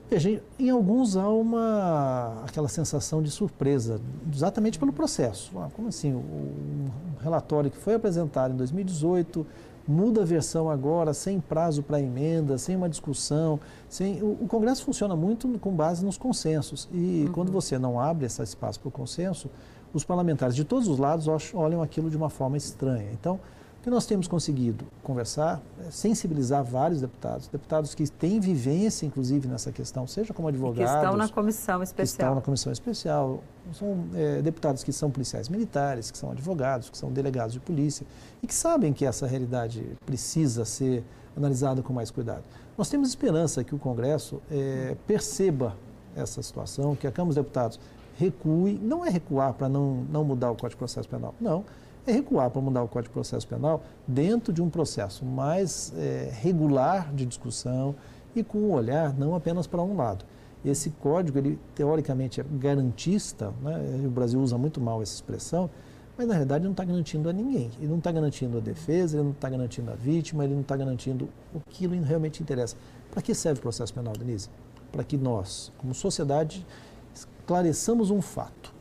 Veja, 0.09 0.41
em 0.57 0.69
alguns 0.71 1.15
há 1.15 1.29
uma 1.29 2.43
aquela 2.43 2.67
sensação 2.67 3.21
de 3.21 3.29
surpresa, 3.29 4.01
exatamente 4.33 4.79
pelo 4.79 4.91
processo. 4.91 5.51
Ah, 5.59 5.69
como 5.75 5.87
assim? 5.87 6.13
O 6.13 6.89
relatório 7.21 7.69
que 7.69 7.77
foi 7.77 7.93
apresentado 7.93 8.53
em 8.53 8.57
2018 8.57 9.45
muda 9.89 10.21
a 10.21 10.25
versão 10.25 10.69
agora, 10.69 11.15
sem 11.15 11.39
prazo 11.39 11.81
para 11.81 11.99
emenda, 11.99 12.59
sem 12.59 12.75
uma 12.75 12.87
discussão. 12.87 13.59
Sem... 13.89 14.21
O, 14.21 14.37
o, 14.41 14.47
Congresso 14.47 14.85
funciona 14.85 15.15
muito 15.15 15.47
com 15.57 15.71
base 15.71 16.05
nos 16.05 16.15
consensos. 16.15 16.87
E 16.93 17.25
uhum. 17.25 17.31
quando 17.33 17.51
você 17.51 17.79
não 17.79 17.99
abre 17.99 18.27
esse 18.27 18.41
espaço 18.43 18.79
para 18.79 18.89
o 18.89 18.91
consenso, 18.91 19.49
os 19.91 20.03
parlamentares 20.03 20.55
de 20.55 20.63
todos 20.63 20.87
os 20.87 20.99
lados 20.99 21.27
olham 21.55 21.81
aquilo 21.81 22.07
de 22.07 22.15
uma 22.15 22.29
forma 22.29 22.55
estranha. 22.55 23.09
Então, 23.11 23.39
que 23.81 23.89
nós 23.89 24.05
temos 24.05 24.27
conseguido 24.27 24.85
conversar, 25.01 25.61
é 25.87 25.89
sensibilizar 25.89 26.63
vários 26.63 26.99
deputados, 26.99 27.47
deputados 27.47 27.95
que 27.95 28.05
têm 28.09 28.39
vivência, 28.39 29.05
inclusive, 29.05 29.47
nessa 29.47 29.71
questão, 29.71 30.05
seja 30.05 30.33
como 30.33 30.49
advogados. 30.49 30.91
E 30.91 30.93
que 30.93 31.05
estão 31.05 31.17
na 31.17 31.29
comissão 31.29 31.81
especial. 31.81 32.17
Que 32.17 32.23
estão 32.23 32.35
na 32.35 32.41
comissão 32.41 32.73
especial. 32.73 33.43
São 33.71 34.05
é, 34.13 34.41
deputados 34.41 34.83
que 34.83 34.91
são 34.91 35.09
policiais 35.09 35.47
militares, 35.47 36.11
que 36.11 36.17
são 36.17 36.31
advogados, 36.31 36.89
que 36.89 36.97
são 36.97 37.11
delegados 37.11 37.53
de 37.53 37.59
polícia 37.59 38.05
e 38.43 38.47
que 38.47 38.53
sabem 38.53 38.91
que 38.91 39.05
essa 39.05 39.25
realidade 39.27 39.97
precisa 40.05 40.65
ser 40.65 41.03
analisada 41.37 41.81
com 41.81 41.93
mais 41.93 42.11
cuidado. 42.11 42.43
Nós 42.77 42.89
temos 42.89 43.09
esperança 43.09 43.63
que 43.63 43.73
o 43.73 43.79
Congresso 43.79 44.41
é, 44.51 44.97
perceba 45.07 45.75
essa 46.15 46.41
situação, 46.41 46.95
que 46.95 47.07
a 47.07 47.11
Câmara 47.11 47.29
dos 47.29 47.35
Deputados 47.35 47.79
recue, 48.17 48.77
não 48.81 49.05
é 49.05 49.09
recuar 49.09 49.53
para 49.53 49.69
não, 49.69 50.05
não 50.09 50.23
mudar 50.25 50.51
o 50.51 50.55
Código 50.55 50.71
de 50.71 50.77
Processo 50.77 51.07
Penal, 51.07 51.33
não 51.39 51.63
é 52.05 52.11
recuar 52.11 52.49
para 52.49 52.61
mudar 52.61 52.83
o 52.83 52.87
Código 52.87 53.09
de 53.09 53.13
Processo 53.13 53.47
Penal 53.47 53.83
dentro 54.07 54.51
de 54.51 54.61
um 54.61 54.69
processo 54.69 55.25
mais 55.25 55.93
é, 55.97 56.31
regular 56.41 57.13
de 57.13 57.25
discussão 57.25 57.95
e 58.35 58.43
com 58.43 58.59
um 58.59 58.71
olhar 58.71 59.13
não 59.17 59.35
apenas 59.35 59.67
para 59.67 59.81
um 59.81 59.95
lado. 59.95 60.25
Esse 60.63 60.89
código, 60.89 61.37
ele 61.37 61.57
teoricamente 61.73 62.41
é 62.41 62.45
garantista, 62.59 63.53
né? 63.61 64.03
o 64.05 64.09
Brasil 64.09 64.39
usa 64.41 64.57
muito 64.57 64.81
mal 64.81 65.01
essa 65.01 65.13
expressão, 65.13 65.69
mas 66.17 66.27
na 66.27 66.33
realidade 66.33 66.65
não 66.65 66.71
está 66.71 66.83
garantindo 66.83 67.29
a 67.29 67.33
ninguém. 67.33 67.71
Ele 67.79 67.87
não 67.87 67.97
está 67.97 68.11
garantindo 68.11 68.57
a 68.57 68.59
defesa, 68.59 69.15
ele 69.15 69.23
não 69.23 69.31
está 69.31 69.49
garantindo 69.49 69.89
a 69.89 69.95
vítima, 69.95 70.43
ele 70.43 70.53
não 70.53 70.61
está 70.61 70.75
garantindo 70.75 71.29
o 71.53 71.61
que 71.61 71.87
realmente 71.87 72.43
interessa. 72.43 72.75
Para 73.09 73.21
que 73.21 73.33
serve 73.33 73.59
o 73.59 73.61
processo 73.61 73.93
penal, 73.93 74.13
Denise? 74.13 74.49
Para 74.91 75.03
que 75.03 75.15
nós, 75.15 75.71
como 75.77 75.93
sociedade, 75.93 76.65
esclareçamos 77.13 78.11
um 78.11 78.21
fato. 78.21 78.73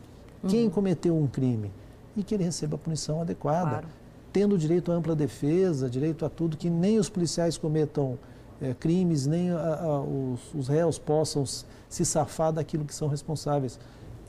Quem 0.48 0.64
uhum. 0.64 0.70
cometeu 0.70 1.16
um 1.16 1.28
crime 1.28 1.70
e 2.20 2.22
que 2.22 2.34
ele 2.34 2.44
receba 2.44 2.76
a 2.76 2.78
punição 2.78 3.20
adequada, 3.20 3.70
claro. 3.70 3.86
tendo 4.32 4.58
direito 4.58 4.90
à 4.90 4.94
ampla 4.94 5.14
defesa, 5.14 5.88
direito 5.88 6.24
a 6.24 6.28
tudo, 6.28 6.56
que 6.56 6.68
nem 6.68 6.98
os 6.98 7.08
policiais 7.08 7.56
cometam 7.56 8.18
é, 8.60 8.74
crimes, 8.74 9.26
nem 9.26 9.50
a, 9.50 9.56
a, 9.56 10.00
os, 10.00 10.54
os 10.54 10.68
réus 10.68 10.98
possam 10.98 11.44
se 11.46 12.04
safar 12.04 12.52
daquilo 12.52 12.84
que 12.84 12.94
são 12.94 13.08
responsáveis. 13.08 13.78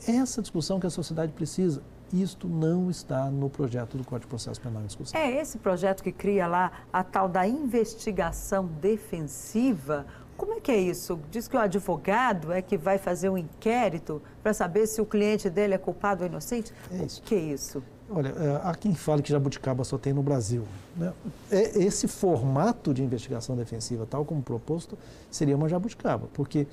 Essa 0.06 0.40
discussão 0.40 0.80
que 0.80 0.86
a 0.86 0.90
sociedade 0.90 1.32
precisa. 1.32 1.82
Isto 2.12 2.48
não 2.48 2.90
está 2.90 3.30
no 3.30 3.48
projeto 3.48 3.96
do 3.96 4.02
Código 4.02 4.22
de 4.22 4.26
Processo 4.26 4.60
Penal 4.60 4.82
em 4.82 4.86
discussão. 4.86 5.20
É 5.20 5.30
esse 5.40 5.58
projeto 5.58 6.02
que 6.02 6.10
cria 6.10 6.48
lá 6.48 6.72
a 6.92 7.04
tal 7.04 7.28
da 7.28 7.46
investigação 7.46 8.66
defensiva, 8.80 10.04
como 10.40 10.54
é 10.54 10.60
que 10.60 10.72
é 10.72 10.80
isso? 10.80 11.20
Diz 11.30 11.46
que 11.46 11.54
o 11.54 11.60
advogado 11.60 12.50
é 12.50 12.62
que 12.62 12.78
vai 12.78 12.96
fazer 12.96 13.28
um 13.28 13.36
inquérito 13.36 14.22
para 14.42 14.54
saber 14.54 14.86
se 14.86 14.98
o 14.98 15.04
cliente 15.04 15.50
dele 15.50 15.74
é 15.74 15.78
culpado 15.78 16.22
ou 16.22 16.30
inocente? 16.30 16.72
É 16.90 17.04
isso. 17.04 17.20
O 17.20 17.24
que 17.24 17.34
é 17.34 17.38
isso? 17.38 17.82
Olha, 18.10 18.28
é, 18.28 18.60
há 18.64 18.74
quem 18.74 18.94
fale 18.94 19.20
que 19.20 19.30
jabuticaba 19.30 19.84
só 19.84 19.98
tem 19.98 20.14
no 20.14 20.22
Brasil. 20.22 20.64
Né? 20.96 21.12
É, 21.50 21.82
esse 21.82 22.08
formato 22.08 22.94
de 22.94 23.02
investigação 23.02 23.54
defensiva, 23.54 24.06
tal 24.08 24.24
como 24.24 24.40
proposto, 24.40 24.96
seria 25.30 25.54
uma 25.54 25.68
jabuticaba, 25.68 26.26
porque, 26.32 26.66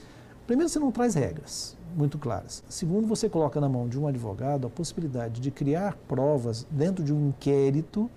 primeiro, 0.47 0.69
você 0.69 0.79
não 0.79 0.89
traz 0.89 1.13
regras 1.15 1.75
muito 1.93 2.17
claras. 2.17 2.63
Segundo, 2.69 3.05
você 3.05 3.27
coloca 3.27 3.59
na 3.59 3.67
mão 3.67 3.89
de 3.89 3.99
um 3.99 4.07
advogado 4.07 4.65
a 4.65 4.69
possibilidade 4.69 5.41
de 5.41 5.51
criar 5.51 5.97
provas 6.07 6.65
dentro 6.71 7.03
de 7.03 7.13
um 7.13 7.27
inquérito 7.27 8.09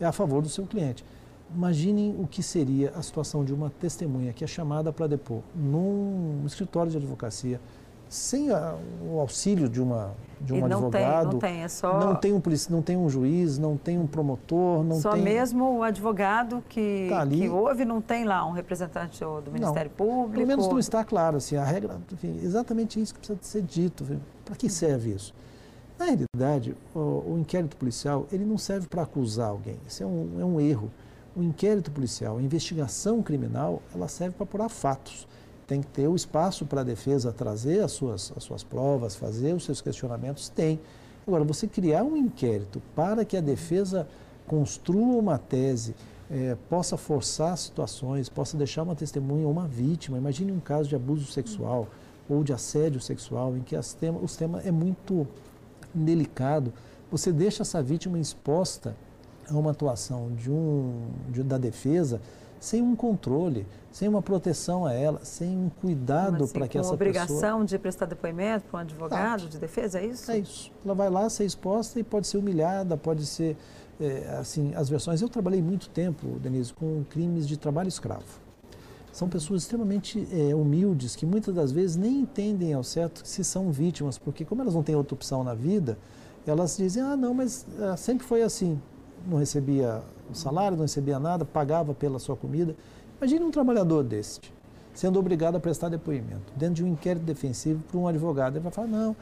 a 0.00 0.12
favor 0.12 0.42
do 0.42 0.48
seu 0.48 0.64
cliente. 0.64 1.04
Imaginem 1.54 2.14
o 2.18 2.26
que 2.26 2.42
seria 2.42 2.90
a 2.96 3.02
situação 3.02 3.44
de 3.44 3.52
uma 3.52 3.70
testemunha 3.70 4.32
que 4.32 4.44
é 4.44 4.46
chamada 4.46 4.92
para 4.92 5.06
depor 5.06 5.42
num 5.54 6.42
escritório 6.46 6.90
de 6.90 6.96
advocacia, 6.96 7.60
sem 8.12 8.50
a, 8.50 8.76
o 9.10 9.18
auxílio 9.18 9.70
de, 9.70 9.80
uma, 9.80 10.12
de 10.38 10.52
um 10.52 10.68
não 10.68 10.78
advogado. 10.78 11.24
Tem, 11.24 11.32
não 11.32 11.38
tem, 11.38 11.62
é 11.62 11.68
só... 11.68 11.98
Não 11.98 12.14
tem, 12.14 12.32
um, 12.32 12.42
não 12.68 12.82
tem 12.82 12.96
um 12.96 13.08
juiz, 13.08 13.58
não 13.58 13.76
tem 13.76 13.98
um 13.98 14.06
promotor, 14.06 14.84
não 14.84 15.00
só 15.00 15.12
tem... 15.12 15.20
Só 15.20 15.24
mesmo 15.24 15.78
o 15.78 15.82
advogado 15.82 16.62
que, 16.68 17.06
tá 17.08 17.26
que 17.26 17.48
houve, 17.48 17.86
não 17.86 18.02
tem 18.02 18.24
lá 18.24 18.46
um 18.46 18.52
representante 18.52 19.18
do 19.20 19.50
Ministério 19.50 19.90
não, 19.90 20.06
Público? 20.06 20.34
Pelo 20.34 20.46
menos 20.46 20.68
não 20.68 20.78
está 20.78 21.02
claro, 21.02 21.38
assim, 21.38 21.56
a 21.56 21.64
regra, 21.64 21.98
enfim, 22.12 22.38
exatamente 22.42 23.00
isso 23.00 23.14
que 23.14 23.20
precisa 23.20 23.38
ser 23.40 23.62
dito. 23.62 24.04
Para 24.44 24.56
que 24.56 24.68
serve 24.68 25.14
isso? 25.14 25.34
Na 25.98 26.04
realidade, 26.04 26.76
o, 26.94 26.98
o, 26.98 27.38
inquérito 27.38 27.76
policial, 27.76 28.26
ele 28.30 28.44
não 28.44 28.58
serve 28.58 28.88
para 28.88 29.02
acusar 29.02 29.48
alguém, 29.48 29.78
isso 29.86 30.02
é 30.02 30.06
um, 30.06 30.40
é 30.40 30.44
um 30.44 30.60
erro. 30.60 30.90
O 31.34 31.42
inquérito 31.42 31.90
policial, 31.90 32.36
a 32.36 32.42
investigação 32.42 33.22
criminal, 33.22 33.82
ela 33.94 34.08
serve 34.08 34.34
para 34.36 34.44
apurar 34.44 34.68
fatos 34.68 35.26
tem 35.72 35.80
que 35.80 35.86
ter 35.86 36.06
o 36.06 36.14
espaço 36.14 36.66
para 36.66 36.82
a 36.82 36.84
defesa 36.84 37.32
trazer 37.32 37.82
as 37.82 37.92
suas, 37.92 38.30
as 38.36 38.42
suas 38.44 38.62
provas, 38.62 39.16
fazer 39.16 39.54
os 39.54 39.64
seus 39.64 39.80
questionamentos, 39.80 40.50
tem. 40.50 40.78
Agora, 41.26 41.44
você 41.44 41.66
criar 41.66 42.02
um 42.02 42.14
inquérito 42.14 42.82
para 42.94 43.24
que 43.24 43.38
a 43.38 43.40
defesa 43.40 44.06
construa 44.46 45.16
uma 45.16 45.38
tese, 45.38 45.94
é, 46.30 46.58
possa 46.68 46.98
forçar 46.98 47.56
situações, 47.56 48.28
possa 48.28 48.54
deixar 48.54 48.82
uma 48.82 48.94
testemunha 48.94 49.46
ou 49.46 49.52
uma 49.52 49.66
vítima. 49.66 50.18
Imagine 50.18 50.52
um 50.52 50.60
caso 50.60 50.90
de 50.90 50.94
abuso 50.94 51.32
sexual 51.32 51.88
ou 52.28 52.44
de 52.44 52.52
assédio 52.52 53.00
sexual, 53.00 53.56
em 53.56 53.60
que 53.60 53.74
as 53.74 53.94
tema, 53.94 54.18
os 54.20 54.36
temas 54.36 54.66
é 54.66 54.70
muito 54.70 55.26
delicado. 55.94 56.70
Você 57.10 57.32
deixa 57.32 57.62
essa 57.62 57.82
vítima 57.82 58.18
exposta 58.18 58.94
a 59.48 59.54
uma 59.54 59.70
atuação 59.70 60.30
de 60.34 60.50
um, 60.50 61.08
de, 61.28 61.42
da 61.42 61.58
defesa 61.58 62.20
sem 62.62 62.80
um 62.80 62.94
controle, 62.94 63.66
sem 63.90 64.08
uma 64.08 64.22
proteção 64.22 64.86
a 64.86 64.92
ela, 64.92 65.18
sem 65.24 65.48
um 65.48 65.68
cuidado 65.68 66.44
assim, 66.44 66.52
para 66.52 66.68
que 66.68 66.78
essa 66.78 66.90
pessoa... 66.90 66.94
obrigação 66.94 67.64
de 67.64 67.76
prestar 67.76 68.06
depoimento 68.06 68.66
para 68.70 68.78
um 68.78 68.80
advogado 68.82 69.48
de 69.48 69.58
defesa, 69.58 69.98
é 69.98 70.06
isso? 70.06 70.30
É 70.30 70.38
isso. 70.38 70.70
Ela 70.84 70.94
vai 70.94 71.10
lá 71.10 71.28
ser 71.28 71.44
exposta 71.44 71.98
e 71.98 72.04
pode 72.04 72.28
ser 72.28 72.38
humilhada, 72.38 72.96
pode 72.96 73.26
ser, 73.26 73.56
é, 74.00 74.36
assim, 74.38 74.72
as 74.76 74.88
versões... 74.88 75.20
Eu 75.20 75.28
trabalhei 75.28 75.60
muito 75.60 75.88
tempo, 75.88 76.38
Denise, 76.38 76.72
com 76.72 77.02
crimes 77.10 77.48
de 77.48 77.56
trabalho 77.56 77.88
escravo. 77.88 78.40
São 79.12 79.28
pessoas 79.28 79.62
extremamente 79.62 80.26
é, 80.32 80.54
humildes 80.54 81.16
que 81.16 81.26
muitas 81.26 81.52
das 81.52 81.72
vezes 81.72 81.96
nem 81.96 82.20
entendem 82.20 82.72
ao 82.74 82.84
certo 82.84 83.26
se 83.26 83.42
são 83.42 83.72
vítimas, 83.72 84.18
porque 84.18 84.44
como 84.44 84.62
elas 84.62 84.74
não 84.74 84.84
têm 84.84 84.94
outra 84.94 85.16
opção 85.16 85.42
na 85.42 85.52
vida, 85.52 85.98
elas 86.46 86.76
dizem, 86.76 87.02
ah, 87.02 87.16
não, 87.16 87.34
mas 87.34 87.66
ah, 87.80 87.96
sempre 87.96 88.24
foi 88.24 88.42
assim 88.42 88.80
não 89.26 89.38
recebia 89.38 90.02
salário, 90.32 90.76
não 90.76 90.84
recebia 90.84 91.18
nada, 91.18 91.44
pagava 91.44 91.94
pela 91.94 92.18
sua 92.18 92.36
comida. 92.36 92.74
Imagine 93.18 93.44
um 93.44 93.50
trabalhador 93.50 94.02
desse, 94.02 94.40
sendo 94.94 95.18
obrigado 95.18 95.56
a 95.56 95.60
prestar 95.60 95.88
depoimento, 95.88 96.52
dentro 96.56 96.76
de 96.76 96.84
um 96.84 96.88
inquérito 96.88 97.24
defensivo 97.24 97.82
para 97.90 97.98
um 97.98 98.08
advogado. 98.08 98.56
Ele 98.56 98.62
vai 98.62 98.72
falar, 98.72 98.88
não, 98.88 99.16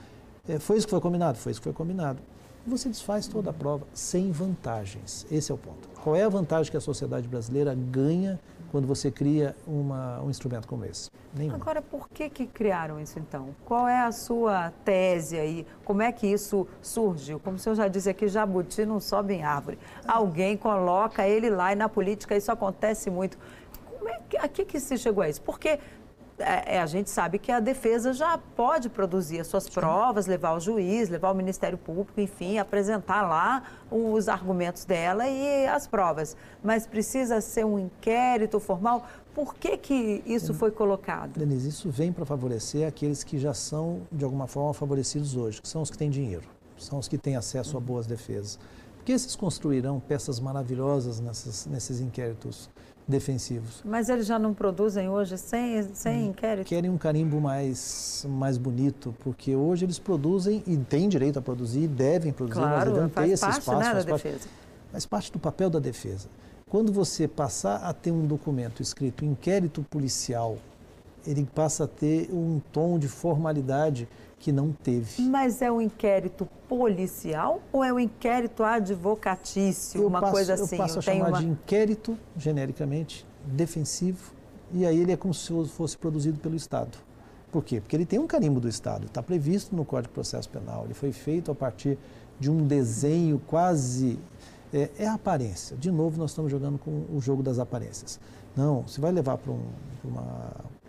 é, 0.49 0.59
foi 0.59 0.77
isso 0.77 0.87
que 0.87 0.91
foi 0.91 1.01
combinado? 1.01 1.39
Foi 1.39 1.53
isso 1.53 1.61
que 1.61 1.65
foi 1.65 1.73
combinado. 1.73 2.19
Você 2.67 2.89
desfaz 2.89 3.27
toda 3.27 3.51
a 3.51 3.53
prova 3.53 3.87
sem 3.95 4.31
vantagens. 4.31 5.27
Esse 5.31 5.51
é 5.51 5.55
o 5.55 5.59
ponto. 5.59 5.89
Qual 6.03 6.15
é 6.15 6.23
a 6.23 6.29
vantagem 6.29 6.71
que 6.71 6.77
a 6.77 6.81
sociedade 6.81 7.27
brasileira 7.27 7.75
ganha 7.75 8.39
quando 8.71 8.87
você 8.87 9.11
cria 9.11 9.57
uma, 9.67 10.21
um 10.23 10.31
instrumento 10.31 10.67
como 10.67 10.85
esse? 10.85 11.11
Nenhuma. 11.35 11.57
Agora, 11.57 11.83
por 11.83 12.09
que, 12.09 12.29
que 12.29 12.47
criaram 12.47 13.01
isso 13.01 13.19
então? 13.19 13.55
Qual 13.65 13.87
é 13.87 14.01
a 14.01 14.13
sua 14.13 14.71
tese 14.85 15.39
aí? 15.39 15.67
Como 15.85 16.03
é 16.03 16.13
que 16.13 16.27
isso 16.27 16.67
surgiu? 16.81 17.41
Como 17.41 17.57
o 17.57 17.59
senhor 17.59 17.75
já 17.75 17.89
disse 17.89 18.09
aqui, 18.09 18.29
jabuti 18.29 18.85
não 18.87 19.01
sobe 19.01 19.35
em 19.35 19.43
árvore. 19.43 19.79
Alguém 20.07 20.57
coloca 20.57 21.27
ele 21.27 21.51
lá 21.51 21.73
e 21.73 21.77
na 21.77 21.89
política 21.89 22.37
isso 22.37 22.51
acontece 22.51 23.11
muito. 23.11 23.39
Como 23.99 24.09
é 24.09 24.19
que, 24.29 24.37
a 24.37 24.49
que, 24.49 24.65
que 24.65 24.81
se 24.81 24.97
chegou 24.97 25.23
a 25.23 25.29
isso? 25.29 25.43
Porque 25.43 25.79
a 26.43 26.87
gente 26.87 27.11
sabe 27.11 27.39
que 27.39 27.53
a 27.53 27.61
defesa 27.61 28.13
já 28.13 28.39
pode 28.39 28.89
produzir 28.89 29.41
as 29.41 29.47
suas 29.47 29.69
provas, 29.69 30.27
levar 30.27 30.51
ao 30.51 30.61
juiz, 30.61 31.09
levar 31.09 31.29
ao 31.29 31.35
Ministério 31.35 31.79
Público, 31.79 32.21
enfim, 32.21 32.59
apresentar 32.59 33.23
lá 33.23 33.63
os 33.91 34.29
argumentos 34.29 34.85
dela 34.85 35.29
e 35.29 35.67
as 35.67 35.87
provas. 35.87 36.37
Mas 36.63 36.87
precisa 36.87 37.41
ser 37.41 37.65
um 37.65 37.79
inquérito 37.79 38.59
formal. 38.59 39.07
Por 39.35 39.55
que, 39.55 39.77
que 39.77 40.23
isso 40.27 40.53
foi 40.53 40.71
colocado? 40.71 41.39
Denise, 41.39 41.69
isso 41.69 41.91
vem 41.91 42.13
para 42.13 42.25
favorecer 42.25 42.87
aqueles 42.87 43.23
que 43.23 43.39
já 43.39 43.55
são, 43.55 44.03
de 44.11 44.25
alguma 44.25 44.47
forma, 44.47 44.75
favorecidos 44.75 45.37
hoje, 45.37 45.63
que 45.63 45.69
são 45.69 45.83
os 45.83 45.91
que 45.91 45.97
têm 45.97 46.11
dinheiro, 46.11 46.49
são 46.77 46.99
os 46.99 47.07
que 47.07 47.17
têm 47.17 47.37
acesso 47.37 47.77
a 47.77 47.81
boas 47.81 48.07
defesas. 48.07 48.59
Porque 48.97 49.13
esses 49.13 49.35
construirão 49.35 49.99
peças 50.01 50.39
maravilhosas 50.41 51.21
nessas, 51.21 51.67
nesses 51.67 52.01
inquéritos 52.01 52.69
defensivos. 53.11 53.83
Mas 53.85 54.09
eles 54.09 54.27
já 54.27 54.39
não 54.39 54.55
produzem 54.55 55.09
hoje 55.09 55.37
sem, 55.37 55.83
sem 55.95 56.23
hum, 56.23 56.31
inquérito? 56.31 56.67
Querem 56.67 56.91
um 56.91 56.97
carimbo 56.97 57.41
mais, 57.41 58.27
mais 58.29 58.57
bonito, 58.57 59.15
porque 59.21 59.55
hoje 59.55 59.85
eles 59.85 59.99
produzem 59.99 60.63
e 60.67 60.77
têm 60.77 61.09
direito 61.09 61.39
a 61.39 61.43
produzir, 61.43 61.87
devem 61.89 62.33
produzir, 62.33 62.61
claro, 62.61 62.93
mas 62.93 62.95
devem 62.95 63.09
ter 63.09 63.35
esse 63.35 63.43
parte, 63.43 63.59
espaço. 63.59 63.79
Né, 63.79 63.85
faz 63.93 64.05
parte, 64.05 64.23
defesa. 64.23 64.49
faz 64.93 65.07
parte 65.07 65.33
do 65.33 65.39
papel 65.39 65.69
da 65.69 65.79
defesa. 65.79 66.29
Quando 66.69 66.93
você 66.93 67.27
passar 67.27 67.77
a 67.83 67.93
ter 67.93 68.13
um 68.13 68.27
documento 68.27 68.81
escrito 68.81 69.25
inquérito 69.25 69.85
policial, 69.91 70.57
ele 71.27 71.45
passa 71.55 71.85
a 71.85 71.87
ter 71.87 72.31
um 72.33 72.61
tom 72.73 72.99
de 72.99 73.09
formalidade 73.09 74.09
que 74.39 74.51
não 74.51 74.73
teve. 74.73 75.23
Mas 75.23 75.61
é 75.61 75.71
um 75.71 75.81
inquérito 75.81 76.49
policial 76.69 77.61
ou 77.71 77.85
é 77.85 77.93
um 77.93 77.99
inquérito 77.99 78.63
advocatício, 78.65 80.01
eu 80.03 80.07
uma 80.07 80.21
passo, 80.21 80.33
coisa 80.33 80.55
assim? 80.55 80.77
Eu 80.77 80.79
passo 80.79 80.99
a 80.99 81.03
chamar 81.03 81.29
uma... 81.29 81.39
de 81.39 81.47
inquérito, 81.47 82.19
genericamente, 82.37 83.27
defensivo, 83.45 84.33
e 84.73 84.87
aí 84.87 84.99
ele 84.99 85.13
é 85.13 85.17
como 85.17 85.35
se 85.35 85.53
fosse 85.69 85.97
produzido 85.97 86.39
pelo 86.39 86.57
Estado. 86.57 86.97
Por 87.53 87.63
quê? 87.65 87.81
Porque 87.81 87.95
ele 87.95 88.07
tem 88.07 88.19
um 88.19 88.27
carimbo 88.27 88.61
do 88.61 88.69
Estado, 88.69 89.07
está 89.07 89.23
previsto 89.23 89.77
no 89.77 89.85
Código 89.85 90.09
de 90.09 90.15
Processo 90.15 90.49
Penal, 90.49 90.85
ele 90.85 90.95
foi 90.95 91.13
feito 91.13 91.51
a 91.51 91.55
partir 91.55 91.99
de 92.39 92.51
um 92.51 92.67
desenho 92.67 93.39
quase. 93.47 94.19
É, 94.73 94.89
é 95.01 95.07
a 95.07 95.15
aparência. 95.15 95.77
De 95.77 95.91
novo, 95.91 96.17
nós 96.19 96.31
estamos 96.31 96.51
jogando 96.51 96.79
com 96.79 97.05
o 97.13 97.21
jogo 97.21 97.43
das 97.43 97.59
aparências. 97.59 98.21
Não, 98.57 98.83
você 98.83 99.01
vai 99.01 99.11
levar 99.11 99.37
para 99.37 99.53
um, 99.53 99.63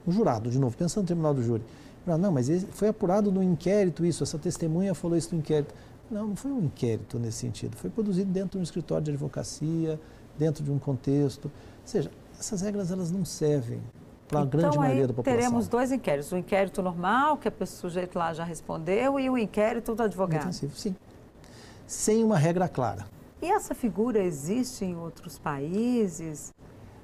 um 0.05 0.12
jurado, 0.12 0.50
de 0.50 0.60
novo, 0.60 0.75
pensando 0.75 1.03
no 1.03 1.08
tribunal 1.08 1.34
do 1.34 1.43
júri 1.43 1.63
não, 2.05 2.31
mas 2.31 2.50
foi 2.72 2.88
apurado 2.88 3.31
no 3.31 3.43
inquérito 3.43 4.05
isso, 4.05 4.24
essa 4.24 4.38
testemunha 4.38 4.93
falou 4.93 5.17
isso 5.17 5.34
no 5.34 5.39
inquérito. 5.39 5.74
Não, 6.10 6.27
não 6.27 6.36
foi 6.36 6.51
um 6.51 6.63
inquérito 6.63 7.20
nesse 7.20 7.38
sentido. 7.38 7.77
Foi 7.77 7.89
produzido 7.89 8.31
dentro 8.31 8.51
de 8.51 8.58
um 8.58 8.63
escritório 8.63 9.05
de 9.05 9.12
advocacia, 9.12 10.00
dentro 10.38 10.63
de 10.63 10.72
um 10.72 10.79
contexto. 10.79 11.46
Ou 11.46 11.51
seja, 11.86 12.12
essas 12.38 12.62
regras 12.62 12.91
elas 12.91 13.12
não 13.12 13.24
servem 13.24 13.81
para 14.27 14.39
a 14.39 14.43
então, 14.43 14.60
grande 14.60 14.77
maioria 14.77 15.08
da 15.08 15.13
população. 15.13 15.39
teremos 15.39 15.67
dois 15.67 15.91
inquéritos. 15.91 16.31
O 16.31 16.38
inquérito 16.38 16.81
normal, 16.81 17.38
que 17.38 17.48
o 17.48 17.67
sujeito 17.67 18.17
lá 18.17 18.34
já 18.34 18.43
respondeu, 18.43 19.20
e 19.20 19.29
o 19.29 19.38
inquérito 19.38 19.93
do 19.93 20.03
advogado. 20.03 20.39
Defensivo, 20.39 20.75
sim. 20.75 20.96
Sem 21.86 22.24
uma 22.24 22.38
regra 22.38 22.67
clara. 22.67 23.05
E 23.41 23.50
essa 23.50 23.74
figura 23.74 24.20
existe 24.20 24.84
em 24.84 24.96
outros 24.96 25.38
países? 25.38 26.53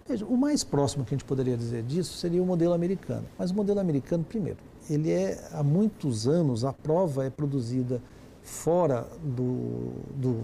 Veja, 0.08 0.26
o 0.26 0.38
mais 0.38 0.64
próximo 0.64 1.04
que 1.04 1.14
a 1.14 1.18
gente 1.18 1.26
poderia 1.26 1.58
dizer 1.58 1.84
disso 1.84 2.18
seria 2.18 2.42
o 2.42 2.46
modelo 2.46 2.74
americano. 2.74 3.26
Mas 3.38 3.52
o 3.52 3.56
modelo 3.56 3.80
americano, 3.80 4.24
primeiro, 4.24 4.58
ele 4.90 5.12
é 5.12 5.50
há 5.52 5.62
muitos 5.62 6.28
anos 6.28 6.64
a 6.64 6.72
prova 6.72 7.26
é 7.26 7.30
produzida 7.30 8.02
fora 8.42 9.06
do, 9.22 9.92
do 10.16 10.44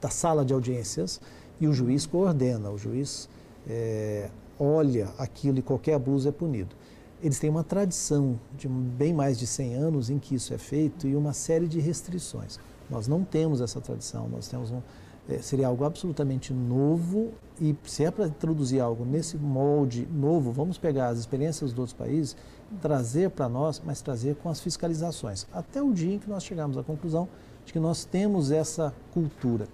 da 0.00 0.10
sala 0.10 0.44
de 0.44 0.52
audiências 0.52 1.20
e 1.60 1.68
o 1.68 1.72
juiz 1.72 2.04
coordena, 2.04 2.68
o 2.70 2.76
juiz 2.76 3.28
é, 3.68 4.28
olha 4.58 5.08
aquilo 5.16 5.58
e 5.58 5.62
qualquer 5.62 5.94
abuso 5.94 6.28
é 6.28 6.32
punido. 6.32 6.74
Eles 7.22 7.38
têm 7.38 7.48
uma 7.48 7.64
tradição 7.64 8.38
de 8.56 8.68
bem 8.68 9.14
mais 9.14 9.38
de 9.38 9.46
100 9.46 9.74
anos 9.76 10.10
em 10.10 10.18
que 10.18 10.34
isso 10.34 10.52
é 10.52 10.58
feito 10.58 11.06
e 11.06 11.14
uma 11.14 11.32
série 11.32 11.66
de 11.68 11.78
restrições. 11.80 12.58
Nós 12.90 13.08
não 13.08 13.24
temos 13.24 13.60
essa 13.60 13.80
tradição, 13.80 14.28
nós 14.28 14.48
temos 14.48 14.70
um, 14.70 14.82
é, 15.28 15.38
seria 15.38 15.68
algo 15.68 15.84
absolutamente 15.84 16.52
novo 16.52 17.32
e 17.60 17.74
se 17.84 18.04
é 18.04 18.10
para 18.10 18.26
introduzir 18.26 18.80
algo 18.80 19.04
nesse 19.04 19.36
molde 19.36 20.06
novo, 20.12 20.52
vamos 20.52 20.76
pegar 20.76 21.08
as 21.08 21.18
experiências 21.18 21.70
dos 21.70 21.78
outros 21.78 21.96
países, 21.96 22.36
trazer 22.82 23.30
para 23.30 23.48
nós, 23.48 23.80
mas 23.84 24.02
trazer 24.02 24.34
com 24.36 24.48
as 24.48 24.60
fiscalizações. 24.60 25.46
Até 25.52 25.82
o 25.82 25.92
dia 25.92 26.14
em 26.14 26.18
que 26.18 26.28
nós 26.28 26.44
chegamos 26.44 26.76
à 26.76 26.82
conclusão 26.82 27.28
de 27.64 27.72
que 27.72 27.78
nós 27.78 28.04
temos 28.04 28.50
essa 28.50 28.92
cultura. 29.12 29.66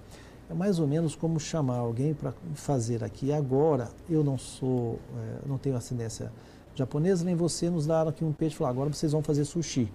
É 0.48 0.54
mais 0.54 0.78
ou 0.78 0.86
menos 0.86 1.14
como 1.14 1.38
chamar 1.38 1.78
alguém 1.78 2.12
para 2.12 2.34
fazer 2.54 3.02
aqui 3.04 3.32
agora. 3.32 3.88
Eu 4.08 4.22
não 4.22 4.36
sou, 4.36 4.98
é, 5.16 5.48
não 5.48 5.58
tenho 5.58 5.76
ascendência 5.76 6.30
japonesa, 6.74 7.24
nem 7.24 7.34
você 7.34 7.70
nos 7.70 7.86
dar 7.86 8.06
aqui 8.08 8.24
um 8.24 8.32
peixe 8.32 8.54
e 8.54 8.58
falar 8.58 8.70
agora 8.70 8.92
vocês 8.92 9.12
vão 9.12 9.22
fazer 9.22 9.44
sushi. 9.44 9.90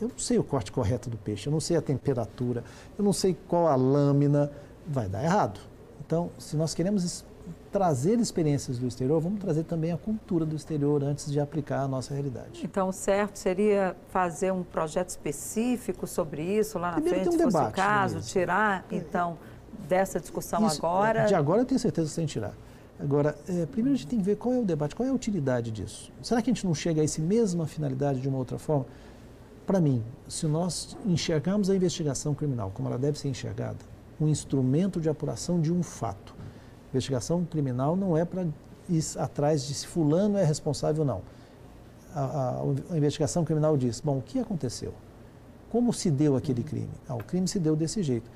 Eu 0.00 0.08
não 0.08 0.18
sei 0.18 0.38
o 0.38 0.44
corte 0.44 0.72
correto 0.72 1.10
do 1.10 1.16
peixe, 1.16 1.48
eu 1.48 1.52
não 1.52 1.60
sei 1.60 1.76
a 1.76 1.82
temperatura, 1.82 2.64
eu 2.98 3.04
não 3.04 3.12
sei 3.12 3.36
qual 3.48 3.68
a 3.68 3.76
lâmina, 3.76 4.50
vai 4.86 5.08
dar 5.08 5.22
errado. 5.22 5.60
Então, 6.04 6.30
se 6.38 6.56
nós 6.56 6.74
queremos 6.74 7.24
trazer 7.70 8.18
experiências 8.18 8.78
do 8.78 8.86
exterior, 8.86 9.20
vamos 9.20 9.40
trazer 9.40 9.62
também 9.64 9.92
a 9.92 9.96
cultura 9.96 10.44
do 10.44 10.56
exterior 10.56 11.04
antes 11.04 11.30
de 11.30 11.38
aplicar 11.38 11.82
a 11.82 11.88
nossa 11.88 12.12
realidade. 12.12 12.62
Então, 12.64 12.88
o 12.88 12.92
certo 12.92 13.38
seria 13.38 13.94
fazer 14.08 14.52
um 14.52 14.62
projeto 14.62 15.10
específico 15.10 16.06
sobre 16.06 16.42
isso 16.42 16.78
lá 16.78 16.88
na 16.88 16.94
Primeiro 16.94 17.20
frente, 17.20 17.28
um 17.28 17.38
se 17.38 17.56
fosse 17.56 17.68
o 17.68 17.72
caso, 17.72 18.20
tirar, 18.22 18.84
então, 18.90 19.38
dessa 19.88 20.18
discussão 20.18 20.66
Isso, 20.66 20.78
agora. 20.78 21.24
De 21.26 21.34
agora 21.34 21.60
eu 21.60 21.66
tenho 21.66 21.78
certeza 21.78 22.08
que 22.08 22.14
você 22.14 22.20
tem 22.20 22.26
que 22.26 22.32
tirar. 22.32 22.54
Agora, 22.98 23.34
é, 23.48 23.64
primeiro 23.66 23.94
a 23.94 23.96
gente 23.96 24.08
tem 24.08 24.18
que 24.18 24.24
ver 24.24 24.36
qual 24.36 24.54
é 24.54 24.58
o 24.58 24.64
debate, 24.64 24.94
qual 24.94 25.06
é 25.06 25.10
a 25.10 25.14
utilidade 25.14 25.70
disso. 25.70 26.12
Será 26.22 26.42
que 26.42 26.50
a 26.50 26.52
gente 26.52 26.66
não 26.66 26.74
chega 26.74 27.00
a 27.00 27.04
essa 27.04 27.20
mesma 27.20 27.66
finalidade 27.66 28.20
de 28.20 28.28
uma 28.28 28.36
outra 28.36 28.58
forma? 28.58 28.84
Para 29.70 29.80
mim, 29.80 30.02
se 30.26 30.48
nós 30.48 30.96
enxergarmos 31.06 31.70
a 31.70 31.76
investigação 31.76 32.34
criminal 32.34 32.72
como 32.74 32.88
ela 32.88 32.98
deve 32.98 33.16
ser 33.16 33.28
enxergada, 33.28 33.78
um 34.20 34.26
instrumento 34.26 35.00
de 35.00 35.08
apuração 35.08 35.60
de 35.60 35.72
um 35.72 35.80
fato. 35.80 36.34
Investigação 36.92 37.44
criminal 37.44 37.94
não 37.94 38.16
é 38.16 38.24
para 38.24 38.48
ir 38.88 39.00
atrás 39.16 39.64
de 39.64 39.72
se 39.74 39.86
fulano 39.86 40.36
é 40.36 40.44
responsável 40.44 41.02
ou 41.02 41.06
não. 41.06 41.22
A, 42.12 42.20
a- 42.24 42.62
a 42.90 42.98
investigação 42.98 43.44
criminal 43.44 43.76
diz, 43.76 44.00
bom, 44.00 44.18
o 44.18 44.22
que 44.22 44.40
aconteceu? 44.40 44.92
Como 45.70 45.92
se 45.92 46.10
deu 46.10 46.34
aquele 46.34 46.64
crime? 46.64 46.90
Ah, 47.08 47.14
o 47.14 47.22
crime 47.22 47.46
se 47.46 47.60
deu 47.60 47.76
desse 47.76 48.02
jeito. 48.02 48.28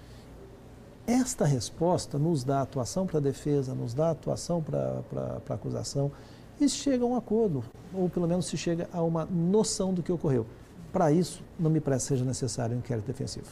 Esta 1.05 1.45
resposta 1.45 2.17
nos 2.17 2.45
dá 2.45 2.61
atuação 2.63 3.09
para 3.09 3.19
a 3.19 3.21
defesa, 3.21 3.75
nos 3.75 3.93
dá 3.93 4.13
atuação 4.13 4.63
para 4.63 5.03
a 5.51 5.55
acusação 5.55 6.13
e 6.61 6.69
se 6.69 6.77
chega 6.77 7.03
a 7.03 7.09
um 7.09 7.17
acordo, 7.17 7.65
ou 7.93 8.09
pelo 8.09 8.29
menos 8.29 8.47
se 8.47 8.57
chega 8.57 8.89
a 8.93 9.03
uma 9.03 9.25
noção 9.25 9.93
do 9.93 10.01
que 10.01 10.13
ocorreu. 10.13 10.47
Para 10.95 11.11
isso, 11.11 11.43
não 11.59 11.69
me 11.69 11.81
parece 11.81 12.05
que 12.05 12.09
seja 12.11 12.25
necessário 12.25 12.77
um 12.77 12.79
inquérito 12.79 13.05
defensivo. 13.05 13.49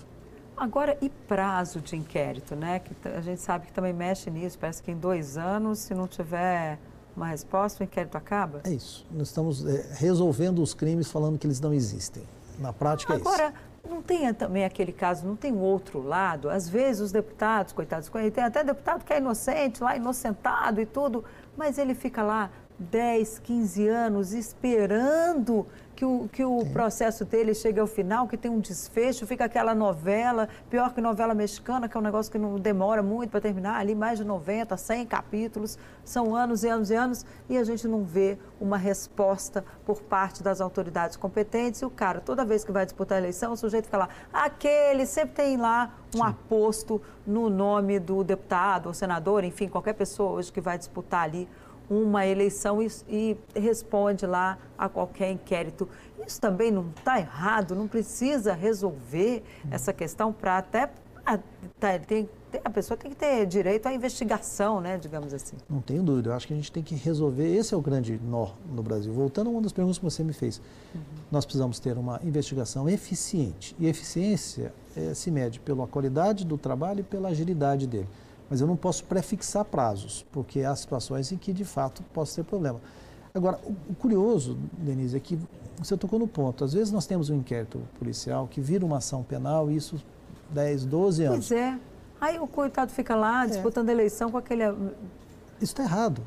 Agora, 0.56 0.96
e 1.02 1.11
prazo 1.11 1.80
de 1.80 1.96
inquérito, 1.96 2.54
né? 2.54 2.78
Que 2.78 2.94
a 3.08 3.20
gente 3.20 3.40
sabe 3.40 3.66
que 3.66 3.72
também 3.72 3.92
mexe 3.92 4.30
nisso. 4.30 4.56
Parece 4.56 4.80
que 4.80 4.92
em 4.92 4.96
dois 4.96 5.37
anos, 5.37 5.80
se 5.80 5.92
não 5.92 6.06
tiver 6.06 6.78
uma 7.16 7.26
resposta, 7.26 7.82
o 7.82 7.84
inquérito 7.84 8.16
acaba. 8.16 8.61
É 8.62 8.70
isso. 8.70 9.04
Nós 9.11 9.26
estamos 9.26 9.66
é, 9.66 9.92
resolvendo 9.94 10.62
os 10.62 10.72
crimes 10.72 11.11
falando 11.11 11.37
que 11.37 11.44
eles 11.44 11.61
não 11.61 11.75
existem. 11.75 12.22
Na 12.61 12.72
prática 12.72 13.14
é 13.14 13.16
isso. 13.16 13.28
Agora, 13.28 13.52
não 13.90 14.00
tem 14.00 14.32
também 14.32 14.64
aquele 14.64 14.92
caso, 14.92 15.26
não 15.26 15.34
tem 15.34 15.52
outro 15.52 16.00
lado? 16.00 16.49
Às 16.49 16.68
vezes 16.68 17.02
os 17.02 17.11
deputados, 17.11 17.72
coitados, 17.72 18.08
tem 18.32 18.44
até 18.44 18.62
deputado 18.62 19.04
que 19.04 19.12
é 19.12 19.18
inocente, 19.18 19.82
lá 19.82 19.96
inocentado 19.96 20.80
e 20.80 20.87
tudo, 20.87 21.25
mas 21.56 21.76
ele 21.76 21.94
fica 21.94 22.22
lá 22.22 22.50
10, 22.82 23.38
15 23.38 23.88
anos 23.88 24.32
esperando 24.32 25.66
que 25.94 26.04
o, 26.04 26.28
que 26.32 26.44
o 26.44 26.66
processo 26.72 27.24
dele 27.24 27.54
chegue 27.54 27.78
ao 27.78 27.86
final, 27.86 28.26
que 28.26 28.36
tem 28.36 28.50
um 28.50 28.58
desfecho, 28.58 29.24
fica 29.24 29.44
aquela 29.44 29.72
novela, 29.72 30.48
pior 30.68 30.92
que 30.92 31.00
novela 31.00 31.32
mexicana, 31.32 31.88
que 31.88 31.96
é 31.96 32.00
um 32.00 32.02
negócio 32.02 32.30
que 32.32 32.38
não 32.38 32.56
demora 32.58 33.02
muito 33.02 33.30
para 33.30 33.40
terminar, 33.40 33.78
ali 33.78 33.94
mais 33.94 34.18
de 34.18 34.24
90, 34.24 34.76
100 34.76 35.06
capítulos, 35.06 35.78
são 36.04 36.34
anos 36.34 36.64
e 36.64 36.68
anos 36.68 36.90
e 36.90 36.94
anos, 36.94 37.26
e 37.48 37.56
a 37.56 37.62
gente 37.62 37.86
não 37.86 38.02
vê 38.02 38.36
uma 38.60 38.76
resposta 38.76 39.64
por 39.86 40.02
parte 40.02 40.42
das 40.42 40.60
autoridades 40.60 41.16
competentes. 41.16 41.82
E 41.82 41.84
o 41.84 41.90
cara, 41.90 42.20
toda 42.20 42.44
vez 42.44 42.64
que 42.64 42.72
vai 42.72 42.84
disputar 42.84 43.18
a 43.18 43.20
eleição, 43.20 43.52
o 43.52 43.56
sujeito 43.56 43.84
fica 43.84 43.98
lá, 43.98 44.08
aquele, 44.32 45.06
sempre 45.06 45.36
tem 45.36 45.56
lá 45.56 45.94
um 46.16 46.24
aposto 46.24 47.00
no 47.24 47.48
nome 47.48 48.00
do 48.00 48.24
deputado 48.24 48.86
ou 48.86 48.94
senador, 48.94 49.44
enfim, 49.44 49.68
qualquer 49.68 49.92
pessoa 49.92 50.32
hoje 50.32 50.52
que 50.52 50.60
vai 50.60 50.76
disputar 50.76 51.22
ali 51.22 51.48
uma 51.92 52.26
eleição 52.26 52.82
e, 52.82 52.88
e 53.08 53.37
responde 53.54 54.26
lá 54.26 54.58
a 54.78 54.88
qualquer 54.88 55.30
inquérito. 55.30 55.88
Isso 56.26 56.40
também 56.40 56.70
não 56.70 56.87
está 56.96 57.18
errado, 57.18 57.75
não 57.75 57.87
precisa 57.88 58.52
resolver 58.54 59.42
essa 59.70 59.92
questão 59.92 60.32
para 60.32 60.58
até. 60.58 60.90
ah, 61.26 61.38
tá, 61.78 61.99
tem- 61.99 62.28
a 62.64 62.68
pessoa 62.68 62.99
tem 62.99 63.11
que 63.11 63.16
ter 63.16 63.46
direito 63.46 63.87
à 63.87 63.94
investigação, 63.94 64.78
né, 64.78 64.99
digamos 64.99 65.32
assim. 65.32 65.56
Não 65.70 65.80
tenho 65.80 66.02
dúvida. 66.02 66.28
Eu 66.28 66.34
acho 66.34 66.46
que 66.46 66.52
a 66.52 66.56
gente 66.56 66.70
tem 66.70 66.82
que 66.82 66.94
resolver. 66.94 67.46
Esse 67.56 67.72
é 67.72 67.76
o 67.76 67.80
grande 67.80 68.20
nó 68.22 68.48
no 68.70 68.83
Brasil. 68.83 69.11
Voltando 69.11 69.46
a 69.48 69.50
uma 69.50 69.62
das 69.62 69.72
perguntas 69.72 69.96
que 69.98 70.05
você 70.05 70.22
me 70.22 70.35
fez. 70.35 70.61
Nós 71.31 71.46
precisamos 71.46 71.78
ter 71.81 71.96
uma 71.96 72.20
investigação 72.22 72.87
eficiente. 72.90 73.74
E 73.81 73.87
eficiência 73.87 74.70
eh, 74.94 75.14
se 75.14 75.31
mede 75.31 75.61
pela 75.61 75.87
qualidade 75.87 76.44
do 76.44 76.59
trabalho 76.59 77.00
e 77.00 77.02
pela 77.02 77.31
agilidade 77.31 77.87
dele. 77.87 78.09
Mas 78.50 78.61
eu 78.61 78.66
não 78.66 78.76
posso 78.76 79.05
prefixar 79.05 79.64
prazos, 79.64 80.26
porque 80.31 80.61
há 80.61 80.74
situações 80.76 81.33
em 81.33 81.37
que, 81.37 81.52
de 81.52 81.64
fato, 81.64 82.02
possa 82.12 82.37
ter 82.37 82.44
problema. 82.48 82.81
Agora, 83.35 83.59
o, 83.64 83.94
curioso, 83.94 84.59
Denise, 84.74 85.16
é 85.16 85.20
que 85.20 85.38
você 85.78 85.96
tocou 85.96 86.18
no 86.18 86.28
ponto. 86.28 86.64
Às 86.64 86.74
vezes 86.74 86.92
nós 86.92 87.07
temos 87.07 87.31
um 87.31 87.37
inquérito 87.37 87.81
policial 87.98 88.46
que 88.46 88.61
vira 88.61 88.85
uma 88.85 88.98
ação 88.98 89.22
penal 89.22 89.70
e 89.70 89.76
isso 89.76 89.96
10, 90.50 90.85
12 90.85 91.24
anos. 91.24 91.48
Pois 91.48 91.61
é. 91.61 91.78
Aí 92.20 92.38
o 92.38 92.46
coitado 92.46 92.92
fica 92.92 93.16
lá 93.16 93.46
disputando 93.46 93.88
a 93.88 93.92
eleição 93.92 94.31
com 94.31 94.37
aquele. 94.38 94.64
Isso 95.61 95.72
está 95.72 95.83
errado. 95.83 96.22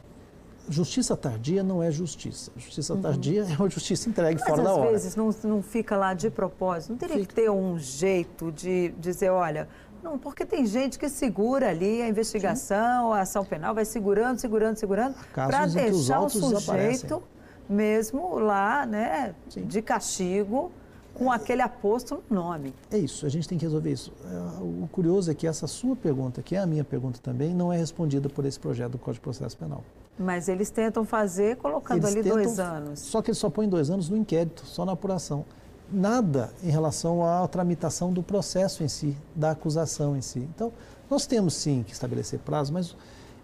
Justiça 0.67 1.15
tardia 1.15 1.61
não 1.63 1.81
é 1.81 1.91
justiça. 1.91 2.51
Justiça 2.57 2.97
tardia 2.97 3.45
é 3.47 3.55
uma 3.55 3.69
justiça 3.69 4.09
entregue 4.09 4.39
Mas 4.39 4.49
fora 4.49 4.63
da 4.63 4.71
às 4.71 4.77
hora. 4.77 4.91
vezes 4.91 5.15
não, 5.15 5.29
não 5.43 5.61
fica 5.61 5.95
lá 5.95 6.13
de 6.15 6.31
propósito. 6.31 6.89
Não 6.89 6.97
teria 6.97 7.15
que 7.17 7.21
Fica. 7.21 7.35
ter 7.35 7.51
um 7.51 7.77
jeito 7.77 8.51
de 8.51 8.89
dizer, 8.97 9.29
olha, 9.29 9.69
não, 10.05 10.19
porque 10.19 10.45
tem 10.45 10.65
gente 10.67 10.99
que 10.99 11.09
segura 11.09 11.69
ali 11.69 11.99
a 12.01 12.07
investigação, 12.07 13.11
a 13.11 13.21
ação 13.21 13.43
penal, 13.43 13.73
vai 13.73 13.83
segurando, 13.83 14.37
segurando, 14.37 14.77
segurando, 14.77 15.15
para 15.33 15.65
deixar 15.65 16.19
o 16.21 16.29
sujeito 16.29 17.23
mesmo 17.67 18.37
lá, 18.37 18.85
né, 18.85 19.33
Sim. 19.49 19.65
de 19.65 19.81
castigo, 19.81 20.71
com 21.15 21.31
aquele 21.31 21.61
aposto 21.63 22.21
no 22.29 22.35
nome. 22.35 22.73
É 22.91 22.97
isso, 22.97 23.25
a 23.25 23.29
gente 23.29 23.47
tem 23.47 23.57
que 23.57 23.65
resolver 23.65 23.91
isso. 23.91 24.13
É, 24.31 24.61
O 24.61 24.87
curioso 24.91 25.31
é 25.31 25.33
que 25.33 25.47
essa 25.47 25.65
sua 25.65 25.95
pergunta, 25.95 26.41
que 26.43 26.55
é 26.55 26.59
a 26.59 26.67
minha 26.67 26.83
pergunta 26.83 27.19
também, 27.23 27.53
não 27.55 27.73
é 27.73 27.77
respondida 27.77 28.29
por 28.29 28.45
esse 28.45 28.59
projeto 28.59 28.91
do 28.91 28.97
Código 28.99 29.13
de 29.15 29.21
Processo 29.21 29.57
Penal. 29.57 29.83
Mas 30.19 30.47
eles 30.47 30.69
tentam 30.69 31.03
fazer 31.03 31.57
colocando 31.57 31.97
Eles 31.97 32.05
ali 32.13 32.21
tentam- 32.23 32.37
dois 32.43 32.59
anos. 32.59 32.99
Só 32.99 33.21
que 33.21 33.31
eles 33.31 33.37
só 33.37 33.49
põem 33.49 33.67
dois 33.67 33.89
anos 33.89 34.07
no 34.09 34.15
inquérito, 34.17 34.65
só 34.65 34.85
na 34.85 34.91
apuração. 34.91 35.45
Nada 35.91 36.51
em 36.63 36.69
relação 36.69 37.23
à 37.23 37.47
tramitação 37.47 38.11
do 38.11 38.23
processo 38.23 38.83
em 38.83 38.87
si, 38.87 39.15
da 39.35 39.51
acusação 39.51 40.17
em 40.17 40.21
si. 40.21 40.39
Então, 40.39 40.71
nós 41.09 41.27
temos 41.27 41.53
sim 41.53 41.83
que 41.83 41.93
estabelecer 41.93 42.39
prazo, 42.39 42.73
mas 42.73 42.95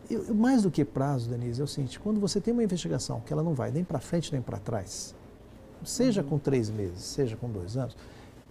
eu- 0.10 0.34
mais 0.34 0.64
do 0.64 0.72
que 0.72 0.84
prazo, 0.84 1.30
Denise, 1.30 1.62
é 1.62 1.64
o 1.64 1.68
seguinte: 1.68 2.00
quando 2.00 2.20
você 2.20 2.42
tem 2.42 2.52
uma 2.54 2.64
investigação 2.64 3.22
que 3.22 3.32
ela 3.32 3.44
não 3.44 3.54
vai 3.54 3.72
nem 3.72 3.84
para 3.84 4.00
frente 4.00 4.32
nem 4.32 4.42
para 4.42 4.58
trás, 4.58 5.14
seja 5.86 6.24
com 6.24 6.40
três 6.40 6.70
meses, 6.70 7.04
seja 7.04 7.36
com 7.38 7.48
dois 7.50 7.78
anos, 7.78 7.96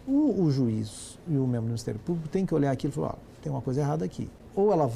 o, 0.06 0.42
o 0.44 0.50
juiz 0.50 1.18
e 1.28 1.36
o 1.36 1.42
membro 1.46 1.62
do 1.62 1.66
Ministério 1.66 2.00
Público 2.00 2.28
tem 2.28 2.46
que 2.46 2.54
olhar 2.54 2.70
aquilo 2.70 2.92
e 2.92 2.94
falar: 2.94 3.18
tem 3.42 3.50
uma 3.50 3.60
coisa 3.60 3.80
errada 3.80 4.04
aqui. 4.04 4.30
Ou 4.54 4.72
ela, 4.72 4.90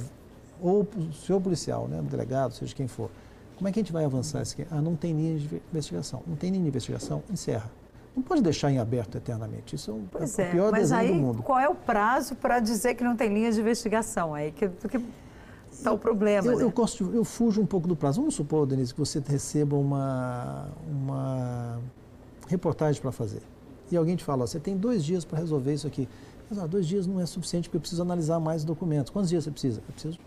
ou 0.60 0.82
o 0.96 1.12
senhor 1.12 1.40
policial, 1.40 1.88
né, 1.88 1.98
o 2.00 2.04
delegado, 2.04 2.52
seja 2.52 2.74
quem 2.74 2.86
for, 2.86 3.10
como 3.56 3.68
é 3.68 3.72
que 3.72 3.80
a 3.80 3.82
gente 3.82 3.92
vai 3.92 4.04
avançar 4.04 4.40
isso 4.42 4.54
aqui? 4.54 4.66
Ah, 4.70 4.80
não 4.80 4.94
tem 4.94 5.12
linha 5.12 5.38
de 5.38 5.62
investigação. 5.70 6.22
Não 6.26 6.36
tem 6.36 6.50
linha 6.50 6.62
de 6.62 6.68
investigação, 6.68 7.22
encerra. 7.30 7.70
Não 8.16 8.22
pode 8.22 8.42
deixar 8.42 8.70
em 8.70 8.78
aberto 8.78 9.16
eternamente. 9.16 9.74
Isso 9.74 9.90
é 9.90 9.94
o, 9.94 10.02
Pois 10.10 10.38
é 10.38 10.44
é, 10.44 10.48
o 10.48 10.50
pior 10.52 10.70
mas 10.70 10.90
desenho 10.90 11.00
aí 11.00 11.08
do 11.08 11.14
mundo. 11.14 11.42
qual 11.42 11.58
é 11.58 11.68
o 11.68 11.74
prazo 11.74 12.34
para 12.36 12.60
dizer 12.60 12.94
que 12.94 13.02
não 13.02 13.16
tem 13.16 13.32
linha 13.32 13.50
de 13.50 13.60
investigação? 13.60 14.34
Aí 14.34 14.52
que 14.52 14.70
está 15.72 15.92
o 15.92 15.98
problema. 15.98 16.46
Eu, 16.46 16.56
né? 16.56 16.62
eu, 16.62 16.70
gosto, 16.70 17.10
eu 17.12 17.24
fujo 17.24 17.60
um 17.60 17.66
pouco 17.66 17.88
do 17.88 17.96
prazo. 17.96 18.20
Vamos 18.20 18.34
supor, 18.34 18.66
Denise, 18.66 18.94
que 18.94 19.00
você 19.00 19.20
receba 19.26 19.76
uma, 19.76 20.68
uma 20.88 21.80
reportagem 22.46 23.02
para 23.02 23.10
fazer. 23.10 23.42
E 23.90 23.96
alguém 23.96 24.16
te 24.16 24.24
fala, 24.24 24.44
ó, 24.44 24.46
você 24.46 24.60
tem 24.60 24.76
dois 24.76 25.04
dias 25.04 25.24
para 25.24 25.38
resolver 25.38 25.74
isso 25.74 25.86
aqui. 25.86 26.08
Mas 26.48 26.58
ah, 26.58 26.66
dois 26.66 26.86
dias 26.86 27.06
não 27.06 27.20
é 27.20 27.26
suficiente 27.26 27.68
porque 27.68 27.78
eu 27.78 27.80
preciso 27.80 28.02
analisar 28.02 28.38
mais 28.38 28.64
documentos. 28.64 29.10
Quantos 29.10 29.30
dias 29.30 29.44
você 29.44 29.50
precisa? 29.50 29.80
Eu 29.80 29.92
preciso 29.92 30.18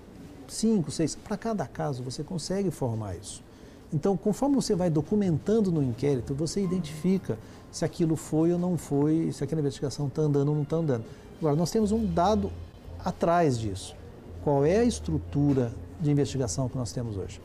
cinco, 0.47 0.91
seis. 0.91 1.15
Para 1.15 1.37
cada 1.37 1.65
caso, 1.65 2.03
você 2.03 2.23
consegue 2.23 2.71
formar 2.71 3.15
isso. 3.15 3.43
Então, 3.93 4.17
conforme 4.17 4.55
você 4.55 4.75
vai 4.75 4.89
documentando 4.89 5.71
no 5.71 5.81
inquérito, 5.81 6.33
você 6.33 6.61
identifica 6.61 7.37
se 7.77 7.85
aquilo 7.85 8.15
foi 8.15 8.51
ou 8.51 8.57
não 8.57 8.75
foi, 8.75 9.31
se 9.31 9.43
aquela 9.43 9.61
investigação 9.61 10.07
está 10.07 10.23
andando 10.23 10.49
ou 10.49 10.55
não 10.55 10.63
está 10.63 10.77
andando. 10.77 11.05
Agora, 11.39 11.55
nós 11.55 11.69
temos 11.69 11.91
um 11.91 12.03
dado 12.05 12.51
atrás 13.05 13.59
disso. 13.59 13.95
Qual 14.43 14.65
é 14.65 14.79
a 14.79 14.83
estrutura 14.83 15.71
de 15.99 16.09
investigação 16.09 16.67
que 16.67 16.75
nós 16.75 16.91
temos 16.91 17.17
hoje? 17.17 17.39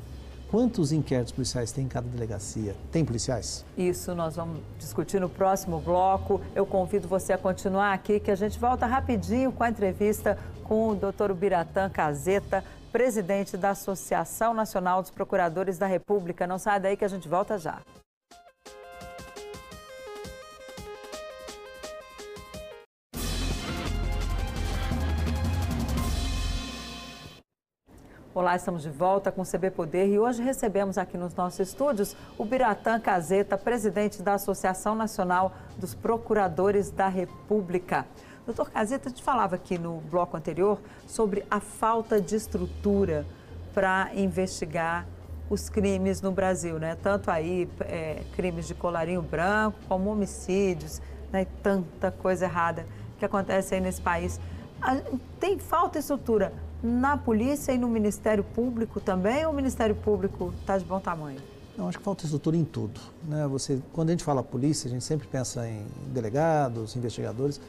Quantos 0.50 0.90
inquéritos 0.90 1.32
policiais 1.32 1.70
tem 1.70 1.84
em 1.84 1.88
cada 1.88 2.08
delegacia? 2.08 2.74
Tem 2.90 3.04
policiais? 3.04 3.64
Isso 3.76 4.14
nós 4.14 4.36
vamos 4.36 4.60
discutir 4.78 5.20
no 5.20 5.28
próximo 5.28 5.80
bloco. 5.80 6.40
Eu 6.54 6.64
convido 6.64 7.06
você 7.06 7.34
a 7.34 7.38
continuar 7.38 7.92
aqui, 7.92 8.18
que 8.18 8.30
a 8.30 8.34
gente 8.34 8.58
volta 8.58 8.86
rapidinho 8.86 9.52
com 9.52 9.64
a 9.64 9.68
entrevista 9.68 10.38
com 10.64 10.88
o 10.88 10.94
doutor 10.94 11.34
Biratã 11.34 11.90
Caseta, 11.90 12.64
presidente 12.90 13.56
da 13.58 13.70
Associação 13.70 14.54
Nacional 14.54 15.02
dos 15.02 15.10
Procuradores 15.10 15.76
da 15.76 15.86
República. 15.86 16.46
Não 16.46 16.58
sai 16.58 16.80
daí 16.80 16.96
que 16.96 17.04
a 17.04 17.08
gente 17.08 17.28
volta 17.28 17.58
já. 17.58 17.80
Olá, 28.34 28.56
estamos 28.56 28.82
de 28.82 28.88
volta 28.88 29.30
com 29.30 29.42
o 29.42 29.44
CB 29.44 29.72
Poder 29.72 30.06
e 30.06 30.18
hoje 30.18 30.42
recebemos 30.42 30.96
aqui 30.96 31.18
nos 31.18 31.34
nossos 31.34 31.68
estúdios 31.68 32.16
o 32.38 32.46
Biratã 32.46 32.98
Caseta, 32.98 33.58
presidente 33.58 34.22
da 34.22 34.32
Associação 34.32 34.94
Nacional 34.94 35.52
dos 35.76 35.94
Procuradores 35.94 36.90
da 36.90 37.08
República. 37.08 38.06
Doutor 38.46 38.70
Caseta, 38.70 39.10
a 39.10 39.10
gente 39.10 39.22
falava 39.22 39.56
aqui 39.56 39.76
no 39.76 39.98
bloco 40.10 40.34
anterior 40.34 40.80
sobre 41.06 41.44
a 41.50 41.60
falta 41.60 42.18
de 42.18 42.34
estrutura 42.34 43.26
para 43.74 44.08
investigar 44.14 45.06
os 45.50 45.68
crimes 45.68 46.22
no 46.22 46.32
Brasil, 46.32 46.78
né? 46.78 46.96
Tanto 47.02 47.30
aí 47.30 47.68
é, 47.80 48.22
crimes 48.34 48.66
de 48.66 48.74
colarinho 48.74 49.20
branco, 49.20 49.76
como 49.86 50.10
homicídios, 50.10 51.02
né? 51.30 51.46
Tanta 51.62 52.10
coisa 52.10 52.46
errada 52.46 52.86
que 53.18 53.26
acontece 53.26 53.74
aí 53.74 53.80
nesse 53.82 54.00
país. 54.00 54.40
Tem 55.38 55.58
falta 55.58 55.98
de 55.98 55.98
estrutura 55.98 56.50
na 56.82 57.16
polícia 57.16 57.72
e 57.72 57.78
no 57.78 57.88
Ministério 57.88 58.42
Público 58.42 59.00
também, 59.00 59.46
ou 59.46 59.52
o 59.52 59.54
Ministério 59.54 59.94
Público 59.94 60.52
está 60.60 60.76
de 60.76 60.84
bom 60.84 60.98
tamanho? 60.98 61.38
Eu 61.78 61.88
acho 61.88 61.98
que 61.98 62.04
falta 62.04 62.24
estrutura 62.24 62.56
em 62.56 62.64
tudo. 62.64 63.00
Né? 63.26 63.46
Você, 63.46 63.80
quando 63.92 64.08
a 64.08 64.12
gente 64.12 64.24
fala 64.24 64.42
polícia, 64.42 64.88
a 64.88 64.90
gente 64.90 65.04
sempre 65.04 65.26
pensa 65.26 65.66
em 65.66 65.86
delegados, 66.12 66.96
investigadores. 66.96 67.60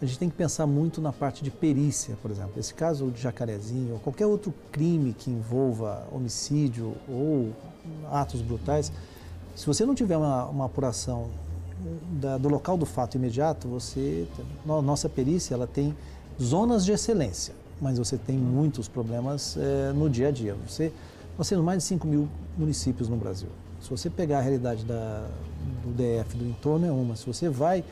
A 0.00 0.04
gente 0.06 0.18
tem 0.18 0.28
que 0.28 0.34
pensar 0.34 0.66
muito 0.66 1.00
na 1.00 1.12
parte 1.12 1.44
de 1.44 1.50
perícia, 1.50 2.16
por 2.20 2.30
exemplo. 2.30 2.54
Esse 2.56 2.74
caso 2.74 3.08
de 3.10 3.20
Jacarezinho, 3.20 3.94
ou 3.94 4.00
qualquer 4.00 4.26
outro 4.26 4.52
crime 4.72 5.12
que 5.12 5.30
envolva 5.30 6.08
homicídio 6.10 6.94
ou 7.08 7.52
atos 8.10 8.42
brutais, 8.42 8.90
se 9.54 9.64
você 9.64 9.84
não 9.84 9.94
tiver 9.94 10.16
uma, 10.16 10.46
uma 10.46 10.64
apuração 10.64 11.28
da, 12.20 12.36
do 12.36 12.48
local 12.48 12.76
do 12.76 12.86
fato 12.86 13.16
imediato, 13.16 13.68
você, 13.68 14.26
nossa 14.64 15.08
perícia, 15.08 15.54
ela 15.54 15.68
tem 15.68 15.94
zonas 16.40 16.84
de 16.84 16.90
excelência 16.90 17.61
mas 17.82 17.98
você 17.98 18.16
tem 18.16 18.38
muitos 18.38 18.86
problemas 18.86 19.56
é, 19.58 19.92
no 19.92 20.08
dia 20.08 20.28
a 20.28 20.30
dia. 20.30 20.56
Você, 20.66 20.92
nós 21.36 21.48
temos 21.48 21.64
mais 21.64 21.78
de 21.78 21.84
5 21.84 22.06
mil 22.06 22.28
municípios 22.56 23.08
no 23.08 23.16
Brasil. 23.16 23.48
Se 23.80 23.90
você 23.90 24.08
pegar 24.08 24.38
a 24.38 24.40
realidade 24.40 24.84
da, 24.84 25.26
do 25.84 25.92
DF, 25.92 26.36
do 26.36 26.46
entorno, 26.46 26.86
é 26.86 26.92
uma. 26.92 27.16
Se 27.16 27.26
você 27.26 27.48
vai, 27.48 27.82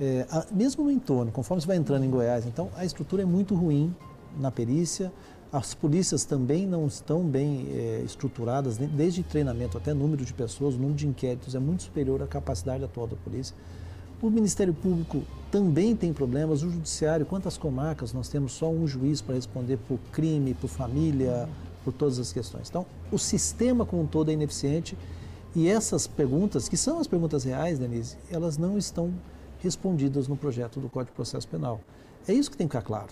é, 0.00 0.24
a, 0.30 0.46
mesmo 0.52 0.84
no 0.84 0.90
entorno, 0.90 1.32
conforme 1.32 1.60
você 1.60 1.66
vai 1.66 1.76
entrando 1.76 2.04
em 2.04 2.10
Goiás, 2.10 2.46
então 2.46 2.70
a 2.76 2.84
estrutura 2.84 3.22
é 3.22 3.26
muito 3.26 3.56
ruim 3.56 3.92
na 4.38 4.52
perícia, 4.52 5.12
as 5.52 5.74
polícias 5.74 6.24
também 6.24 6.64
não 6.64 6.86
estão 6.86 7.24
bem 7.24 7.66
é, 7.72 8.02
estruturadas, 8.06 8.78
desde 8.78 9.24
treinamento 9.24 9.76
até 9.76 9.92
número 9.92 10.24
de 10.24 10.32
pessoas, 10.32 10.76
o 10.76 10.78
número 10.78 10.94
de 10.94 11.08
inquéritos 11.08 11.56
é 11.56 11.58
muito 11.58 11.82
superior 11.82 12.22
à 12.22 12.26
capacidade 12.28 12.84
atual 12.84 13.08
da 13.08 13.16
polícia. 13.16 13.56
O 14.22 14.28
Ministério 14.28 14.74
Público 14.74 15.22
também 15.50 15.96
tem 15.96 16.12
problemas, 16.12 16.62
o 16.62 16.70
Judiciário, 16.70 17.24
quantas 17.24 17.56
comarcas 17.56 18.12
nós 18.12 18.28
temos 18.28 18.52
só 18.52 18.68
um 18.68 18.86
juiz 18.86 19.22
para 19.22 19.34
responder 19.34 19.78
por 19.78 19.98
crime, 20.12 20.52
por 20.52 20.68
família, 20.68 21.48
por 21.82 21.94
todas 21.94 22.18
as 22.18 22.30
questões. 22.30 22.68
Então, 22.68 22.84
o 23.10 23.18
sistema 23.18 23.86
como 23.86 24.02
um 24.02 24.06
todo 24.06 24.30
é 24.30 24.34
ineficiente 24.34 24.94
e 25.56 25.68
essas 25.68 26.06
perguntas, 26.06 26.68
que 26.68 26.76
são 26.76 27.00
as 27.00 27.06
perguntas 27.06 27.44
reais, 27.44 27.78
Denise, 27.78 28.18
elas 28.30 28.58
não 28.58 28.76
estão 28.76 29.10
respondidas 29.58 30.28
no 30.28 30.36
projeto 30.36 30.80
do 30.80 30.90
Código 30.90 31.12
de 31.12 31.16
Processo 31.16 31.48
Penal. 31.48 31.80
É 32.28 32.34
isso 32.34 32.50
que 32.50 32.58
tem 32.58 32.68
que 32.68 32.76
ficar 32.76 32.86
claro. 32.86 33.08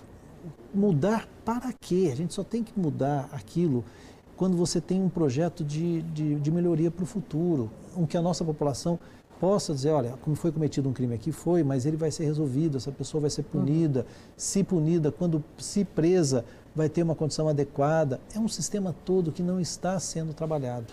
Mudar 0.74 1.26
para 1.42 1.72
quê? 1.72 2.10
A 2.12 2.16
gente 2.16 2.34
só 2.34 2.44
tem 2.44 2.62
que 2.62 2.78
mudar 2.78 3.30
aquilo 3.32 3.82
quando 4.36 4.56
você 4.58 4.78
tem 4.80 5.02
um 5.02 5.08
projeto 5.08 5.64
de, 5.64 6.02
de, 6.02 6.34
de 6.36 6.50
melhoria 6.50 6.90
para 6.90 7.02
o 7.02 7.06
futuro, 7.06 7.70
em 7.96 8.06
que 8.06 8.16
a 8.16 8.22
nossa 8.22 8.44
população 8.44 8.98
possa 9.40 9.72
dizer, 9.72 9.90
olha, 9.90 10.14
como 10.22 10.36
foi 10.36 10.52
cometido 10.52 10.88
um 10.88 10.92
crime 10.92 11.14
aqui, 11.14 11.32
foi, 11.32 11.62
mas 11.62 11.86
ele 11.86 11.96
vai 11.96 12.10
ser 12.10 12.24
resolvido, 12.24 12.76
essa 12.76 12.92
pessoa 12.92 13.20
vai 13.22 13.30
ser 13.30 13.42
punida, 13.44 14.00
uhum. 14.00 14.06
se 14.36 14.64
punida, 14.64 15.12
quando 15.12 15.42
se 15.56 15.84
presa, 15.84 16.44
vai 16.74 16.88
ter 16.88 17.02
uma 17.02 17.14
condição 17.14 17.48
adequada. 17.48 18.20
É 18.34 18.38
um 18.38 18.48
sistema 18.48 18.94
todo 19.04 19.32
que 19.32 19.42
não 19.42 19.60
está 19.60 19.98
sendo 19.98 20.32
trabalhado. 20.32 20.92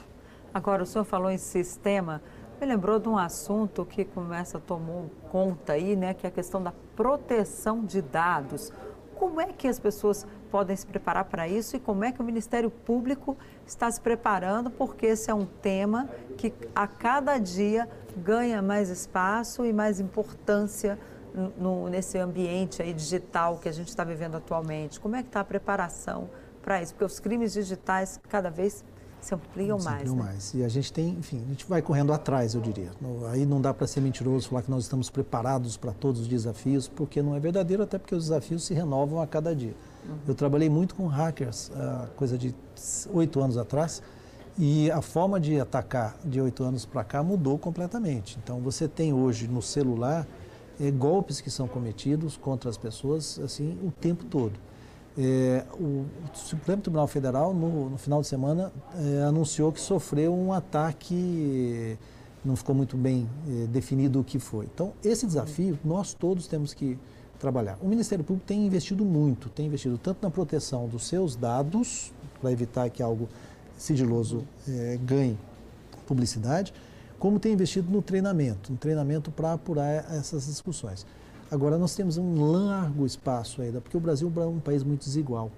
Agora, 0.53 0.83
o 0.83 0.85
senhor 0.85 1.03
falou 1.03 1.29
em 1.29 1.37
sistema, 1.37 2.21
me 2.59 2.65
lembrou 2.65 2.97
de 2.97 3.09
um 3.09 3.17
assunto 3.17 3.85
que 3.85 4.05
começa, 4.05 4.59
tomou 4.59 5.09
conta 5.29 5.73
aí, 5.73 5.95
né, 5.95 6.13
que 6.13 6.25
é 6.25 6.29
a 6.29 6.31
questão 6.31 6.63
da 6.63 6.73
proteção 6.95 7.83
de 7.83 8.01
dados. 8.01 8.71
Como 9.17 9.39
é 9.41 9.47
que 9.47 9.67
as 9.67 9.79
pessoas 9.79 10.25
podem 10.51 10.75
se 10.75 10.85
preparar 10.85 11.25
para 11.25 11.47
isso 11.47 11.75
e 11.75 11.79
como 11.79 12.03
é 12.03 12.11
que 12.11 12.21
o 12.21 12.23
Ministério 12.23 12.69
Público 12.69 13.37
está 13.65 13.89
se 13.89 13.99
preparando, 13.99 14.69
porque 14.69 15.05
esse 15.07 15.29
é 15.29 15.33
um 15.33 15.45
tema 15.45 16.09
que 16.37 16.53
a 16.73 16.87
cada 16.87 17.37
dia 17.37 17.89
ganha 18.17 18.61
mais 18.61 18.89
espaço 18.89 19.65
e 19.65 19.73
mais 19.73 19.99
importância 19.99 20.97
no, 21.57 21.89
nesse 21.89 22.17
ambiente 22.17 22.81
aí 22.81 22.93
digital 22.93 23.57
que 23.57 23.67
a 23.67 23.71
gente 23.71 23.89
está 23.89 24.03
vivendo 24.03 24.35
atualmente. 24.35 24.99
Como 24.99 25.15
é 25.15 25.21
que 25.21 25.29
está 25.29 25.41
a 25.41 25.45
preparação 25.45 26.29
para 26.61 26.81
isso? 26.81 26.93
Porque 26.93 27.05
os 27.05 27.19
crimes 27.19 27.53
digitais 27.53 28.19
cada 28.29 28.49
vez 28.49 28.83
se 29.25 29.33
ampliam 29.33 29.79
se 29.79 29.85
mais. 29.85 30.01
Ampliam 30.01 30.15
né? 30.15 30.23
mais. 30.23 30.53
E 30.53 30.63
a 30.63 30.69
gente 30.69 30.93
tem, 30.93 31.09
enfim, 31.09 31.41
a 31.43 31.49
gente 31.49 31.65
vai 31.65 31.81
correndo 31.81 32.13
atrás, 32.13 32.53
eu 32.53 32.61
diria. 32.61 32.91
Aí 33.31 33.43
não 33.45 33.59
dá 33.59 33.73
para 33.73 33.87
ser 33.87 33.99
mentiroso 33.99 34.47
falar 34.49 34.61
que 34.61 34.69
nós 34.69 34.83
estamos 34.83 35.09
preparados 35.09 35.75
para 35.75 35.91
todos 35.91 36.21
os 36.21 36.27
desafios, 36.27 36.87
porque 36.87 37.23
não 37.23 37.35
é 37.35 37.39
verdadeiro, 37.39 37.81
até 37.81 37.97
porque 37.97 38.13
os 38.13 38.25
desafios 38.25 38.63
se 38.63 38.73
renovam 38.73 39.19
a 39.19 39.25
cada 39.25 39.55
dia. 39.55 39.73
Uhum. 40.07 40.15
Eu 40.27 40.35
trabalhei 40.35 40.69
muito 40.69 40.93
com 40.93 41.07
hackers, 41.07 41.69
uh, 41.69 42.07
coisa 42.15 42.37
de 42.37 42.53
oito 43.11 43.41
anos 43.41 43.57
atrás, 43.57 44.03
e 44.59 44.91
a 44.91 45.01
forma 45.01 45.39
de 45.39 45.59
atacar 45.59 46.15
de 46.23 46.39
oito 46.39 46.63
anos 46.63 46.85
para 46.85 47.03
cá 47.03 47.23
mudou 47.23 47.57
completamente. 47.57 48.37
Então 48.43 48.59
você 48.59 48.87
tem 48.87 49.11
hoje 49.11 49.47
no 49.47 49.61
celular 49.61 50.27
é, 50.79 50.91
golpes 50.91 51.41
que 51.41 51.49
são 51.49 51.67
cometidos 51.67 52.37
contra 52.37 52.69
as 52.69 52.77
pessoas 52.77 53.39
assim 53.43 53.77
o 53.83 53.89
tempo 53.89 54.23
todo. 54.25 54.53
É, 55.17 55.63
o, 55.79 56.05
Supremo 56.33 56.81
Tribunal 56.81 57.07
Federal, 57.07 57.53
no, 57.53 57.89
no 57.91 57.97
final 57.97 58.21
de 58.21 58.27
semana, 58.27 58.71
é, 58.95 59.23
anunciou 59.23 59.71
que 59.71 59.79
sofreu 59.79 60.33
um 60.33 60.51
ataque, 60.51 61.97
não 62.43 62.55
ficou 62.55 62.75
muito 62.75 62.97
bem 62.97 63.29
é, 63.47 63.67
definido 63.67 64.19
o 64.19 64.23
que 64.23 64.39
foi. 64.39 64.65
Então, 64.65 64.93
esse 65.03 65.25
desafio 65.25 65.79
nós 65.83 66.13
todos 66.13 66.47
temos 66.47 66.73
que 66.73 66.97
trabalhar. 67.39 67.77
O 67.81 67.87
Ministério 67.87 68.23
Público 68.23 68.45
tem 68.47 68.65
investido 68.65 69.05
muito, 69.05 69.49
tem 69.49 69.67
investido 69.67 69.97
tanto 69.97 70.19
na 70.21 70.29
proteção 70.29 70.87
dos 70.87 71.07
seus 71.07 71.35
dados, 71.35 72.11
para 72.41 72.51
evitar 72.51 72.89
que 72.89 73.01
algo 73.01 73.27
sigiloso 73.77 74.43
é, 74.67 74.99
ganhe 75.01 75.37
publicidade, 76.05 76.73
como 77.17 77.39
tem 77.39 77.53
investido 77.53 77.89
no 77.91 78.01
treinamento, 78.01 78.71
no 78.71 78.77
treinamento 78.77 79.31
para 79.31 79.53
apurar 79.53 80.05
essas 80.13 80.45
discussões. 80.45 81.05
Agora, 81.55 81.77
nós 81.77 81.95
temos 81.95 82.17
um 82.17 82.51
largo 82.51 83.05
espaço 83.05 83.61
ainda, 83.61 83.79
porque 83.79 83.95
o 83.95 83.99
Brasil 83.99 84.29
é 84.35 84.45
um 84.45 84.59
país 84.59 84.83
muito 84.83 85.05
desigual. 85.05 85.49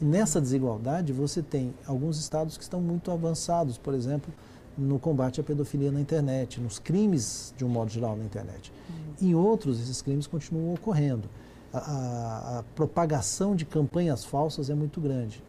E 0.00 0.04
nessa 0.04 0.40
desigualdade, 0.40 1.12
você 1.12 1.42
tem 1.42 1.74
alguns 1.86 2.18
estados 2.18 2.56
que 2.56 2.62
estão 2.62 2.80
muito 2.80 3.10
avançados, 3.10 3.76
por 3.76 3.92
exemplo, 3.92 4.32
no 4.78 4.98
combate 4.98 5.42
à 5.42 5.44
pedofilia 5.44 5.92
na 5.92 6.00
internet, 6.00 6.58
nos 6.58 6.78
crimes, 6.78 7.52
de 7.54 7.66
um 7.66 7.68
modo 7.68 7.90
geral, 7.90 8.16
na 8.16 8.24
internet. 8.24 8.72
Uhum. 8.88 9.28
Em 9.28 9.34
outros, 9.34 9.78
esses 9.78 10.00
crimes 10.00 10.26
continuam 10.26 10.72
ocorrendo. 10.72 11.28
A, 11.70 11.78
a, 11.78 12.58
a, 12.58 12.62
propagação 12.74 13.54
de 13.54 13.66
campanhas 13.66 14.24
falsas 14.24 14.70
é 14.70 14.74
muito 14.74 15.02
grande. 15.02 15.44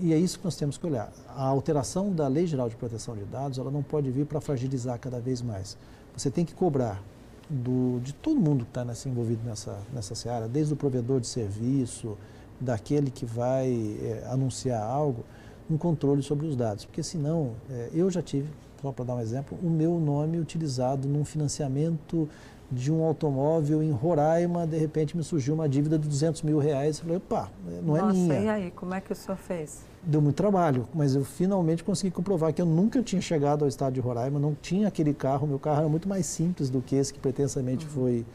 E 0.00 0.12
é 0.12 0.18
isso 0.18 0.40
que 0.40 0.44
nós 0.44 0.56
temos 0.56 0.76
que 0.76 0.84
olhar. 0.84 1.12
A 1.28 1.44
alteração 1.44 2.12
da 2.12 2.26
Lei 2.26 2.48
Geral 2.48 2.68
de 2.68 2.74
Proteção 2.74 3.14
de 3.14 3.24
Dados, 3.24 3.58
ela 3.58 3.70
não 3.70 3.84
pode 3.84 4.10
vir 4.10 4.26
para 4.26 4.40
fragilizar 4.40 4.98
cada 4.98 5.20
vez 5.20 5.40
mais. 5.40 5.78
Você 6.16 6.32
tem 6.32 6.44
que 6.44 6.52
cobrar 6.52 7.00
do, 7.48 8.00
de 8.00 8.12
todo 8.12 8.40
mundo 8.40 8.64
que 8.64 8.70
está 8.70 8.84
nessa, 8.84 9.08
envolvido 9.08 9.40
nessa, 9.44 9.78
nessa 9.92 10.14
seara, 10.14 10.48
desde 10.48 10.72
o 10.72 10.76
provedor 10.76 11.20
de 11.20 11.26
serviço, 11.26 12.16
daquele 12.60 13.10
que 13.10 13.24
vai 13.24 13.68
é, 14.02 14.26
anunciar 14.30 14.82
algo, 14.82 15.24
um 15.70 15.76
controle 15.76 16.22
sobre 16.22 16.46
os 16.46 16.56
dados. 16.56 16.84
Porque 16.84 17.02
senão, 17.02 17.52
é, 17.70 17.90
eu 17.92 18.10
já 18.10 18.22
tive, 18.22 18.48
só 18.80 18.92
para 18.92 19.04
dar 19.04 19.14
um 19.14 19.20
exemplo, 19.20 19.58
o 19.62 19.68
meu 19.68 19.98
nome 20.00 20.38
utilizado 20.38 21.08
num 21.08 21.24
financiamento 21.24 22.28
de 22.70 22.92
um 22.92 23.04
automóvel 23.04 23.82
em 23.82 23.90
Roraima, 23.90 24.66
de 24.66 24.76
repente 24.76 25.16
me 25.16 25.22
surgiu 25.22 25.54
uma 25.54 25.68
dívida 25.68 25.98
de 25.98 26.08
200 26.08 26.42
mil 26.42 26.58
reais. 26.58 26.98
Eu 26.98 27.04
falei, 27.04 27.16
opa, 27.18 27.50
não 27.82 27.96
é 27.96 28.00
Nossa, 28.00 28.14
minha. 28.14 28.40
e 28.40 28.48
aí, 28.48 28.70
como 28.72 28.94
é 28.94 29.00
que 29.00 29.12
o 29.12 29.16
senhor 29.16 29.36
fez? 29.36 29.84
Deu 30.02 30.20
muito 30.20 30.36
trabalho, 30.36 30.86
mas 30.94 31.14
eu 31.14 31.24
finalmente 31.24 31.82
consegui 31.82 32.10
comprovar 32.10 32.52
que 32.52 32.60
eu 32.60 32.66
nunca 32.66 33.02
tinha 33.02 33.20
chegado 33.20 33.62
ao 33.62 33.68
estado 33.68 33.94
de 33.94 34.00
Roraima, 34.00 34.38
não 34.38 34.54
tinha 34.54 34.88
aquele 34.88 35.14
carro, 35.14 35.46
meu 35.46 35.58
carro 35.58 35.80
era 35.80 35.88
muito 35.88 36.08
mais 36.08 36.26
simples 36.26 36.70
do 36.70 36.80
que 36.80 36.96
esse 36.96 37.12
que 37.12 37.18
pretensamente 37.18 37.84
uhum. 37.86 37.90
foi, 37.90 38.26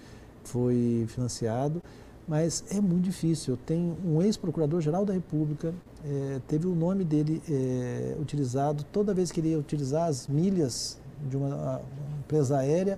foi 0.43 1.05
financiado. 1.07 1.81
Mas 2.27 2.63
é 2.71 2.79
muito 2.79 3.03
difícil. 3.03 3.55
Eu 3.55 3.57
tenho 3.57 3.97
um 4.05 4.21
ex-procurador-geral 4.21 5.03
da 5.03 5.13
República, 5.13 5.73
é, 6.05 6.39
teve 6.47 6.67
o 6.67 6.75
nome 6.75 7.03
dele 7.03 7.41
é, 7.49 8.15
utilizado 8.19 8.85
toda 8.91 9.13
vez 9.13 9.31
que 9.31 9.39
ele 9.39 9.49
ia 9.49 9.59
utilizar 9.59 10.07
as 10.07 10.27
milhas 10.27 10.99
de 11.29 11.37
uma 11.37 11.81
empresa 12.19 12.57
aérea, 12.57 12.97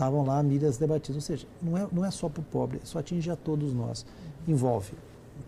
estavam 0.00 0.24
lá 0.24 0.42
milhas 0.42 0.78
debatidas. 0.78 1.16
Ou 1.16 1.22
seja, 1.22 1.46
não 1.60 1.76
é, 1.76 1.86
não 1.92 2.04
é 2.04 2.10
só 2.10 2.28
para 2.28 2.40
o 2.40 2.44
pobre, 2.44 2.80
isso 2.82 2.98
atinge 2.98 3.30
a 3.30 3.36
todos 3.36 3.74
nós. 3.74 4.06
Envolve 4.48 4.94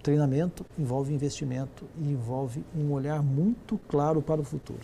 treinamento, 0.02 0.66
envolve 0.78 1.14
investimento 1.14 1.84
e 1.98 2.12
envolve 2.12 2.64
um 2.76 2.92
olhar 2.92 3.22
muito 3.22 3.78
claro 3.88 4.20
para 4.20 4.40
o 4.40 4.44
futuro. 4.44 4.80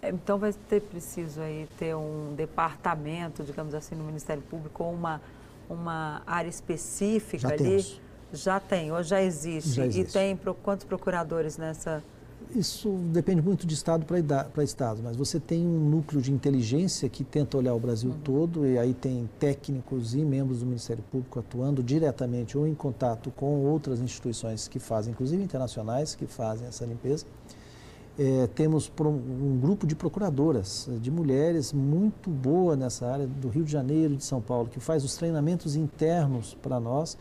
É, 0.00 0.10
então 0.10 0.38
vai 0.38 0.52
ter 0.52 0.80
preciso 0.80 1.40
aí 1.40 1.68
ter 1.78 1.94
um 1.94 2.34
departamento, 2.34 3.42
digamos 3.42 3.74
assim, 3.74 3.94
no 3.94 4.04
Ministério 4.04 4.42
Público 4.42 4.84
ou 4.84 4.92
uma, 4.92 5.20
uma 5.68 6.22
área 6.26 6.48
específica 6.48 7.48
já 7.48 7.54
ali? 7.54 7.64
Temos. 7.64 8.00
Já 8.32 8.60
tem, 8.60 8.92
ou 8.92 9.02
já 9.02 9.20
existe. 9.20 9.70
Já 9.70 9.86
existe. 9.86 10.08
E 10.08 10.12
tem 10.12 10.38
quantos 10.62 10.84
procuradores 10.84 11.58
nessa 11.58 12.02
Isso 12.54 12.88
depende 13.12 13.40
muito 13.40 13.64
de 13.64 13.74
estado 13.74 14.04
para 14.04 14.64
estado, 14.64 15.00
mas 15.04 15.16
você 15.16 15.38
tem 15.38 15.64
um 15.64 15.88
núcleo 15.88 16.20
de 16.20 16.32
inteligência 16.32 17.08
que 17.08 17.22
tenta 17.22 17.56
olhar 17.56 17.74
o 17.74 17.78
Brasil 17.78 18.10
uhum. 18.10 18.18
todo 18.24 18.66
e 18.66 18.76
aí 18.76 18.92
tem 18.92 19.28
técnicos 19.38 20.14
e 20.14 20.24
membros 20.24 20.60
do 20.60 20.66
Ministério 20.66 21.02
Público 21.12 21.38
atuando 21.38 21.82
diretamente 21.82 22.58
ou 22.58 22.66
em 22.66 22.74
contato 22.74 23.30
com 23.30 23.64
outras 23.66 24.00
instituições 24.00 24.66
que 24.66 24.80
fazem, 24.80 25.12
inclusive 25.12 25.42
internacionais, 25.42 26.16
que 26.16 26.26
fazem 26.26 26.66
essa 26.66 26.84
limpeza. 26.84 27.24
É, 28.18 28.48
temos 28.48 28.90
um 29.00 29.58
grupo 29.60 29.86
de 29.86 29.94
procuradoras, 29.94 30.90
de 31.00 31.10
mulheres 31.10 31.72
muito 31.72 32.28
boa 32.28 32.74
nessa 32.74 33.06
área, 33.06 33.26
do 33.26 33.48
Rio 33.48 33.64
de 33.64 33.70
Janeiro 33.70 34.14
e 34.14 34.16
de 34.16 34.24
São 34.24 34.40
Paulo, 34.40 34.68
que 34.68 34.80
faz 34.80 35.04
os 35.04 35.16
treinamentos 35.16 35.76
internos 35.76 36.56
para 36.60 36.80
nós 36.80 37.16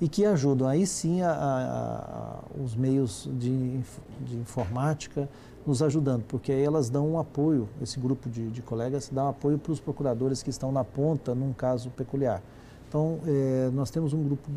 e 0.00 0.08
que 0.08 0.24
ajudam 0.24 0.66
aí 0.66 0.86
sim 0.86 1.20
a, 1.20 1.30
a, 1.30 1.98
a, 1.98 2.62
os 2.62 2.74
meios 2.74 3.28
de, 3.34 3.78
de, 4.20 4.36
informática 4.36 5.28
nos 5.66 5.82
ajudando, 5.82 6.24
porque 6.24 6.50
aí 6.50 6.62
elas 6.62 6.88
dão 6.88 7.06
um 7.06 7.18
apoio, 7.18 7.68
esse 7.82 8.00
grupo 8.00 8.30
de, 8.30 8.48
de 8.48 8.62
colegas 8.62 9.10
dá 9.12 9.26
um 9.26 9.28
apoio 9.28 9.58
para 9.58 9.72
os 9.72 9.78
procuradores 9.78 10.42
que 10.42 10.48
estão 10.48 10.72
na 10.72 10.82
ponta 10.82 11.34
num 11.34 11.52
caso 11.52 11.90
peculiar. 11.90 12.42
Então, 12.88 13.20
é, 13.26 13.70
nós 13.72 13.90
temos 13.90 14.14
um 14.14 14.24
grupo 14.24 14.48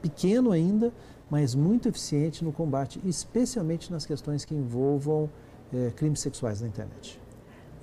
pequeno 0.00 0.52
ainda, 0.52 0.92
mas 1.28 1.54
muito 1.54 1.88
eficiente 1.88 2.44
no 2.44 2.52
combate, 2.52 3.00
especialmente 3.04 3.90
nas 3.90 4.06
questões 4.06 4.44
que 4.44 4.54
envolvam 4.54 5.28
é, 5.72 5.90
crimes 5.90 6.20
sexuais 6.20 6.60
na 6.60 6.68
internet. 6.68 7.20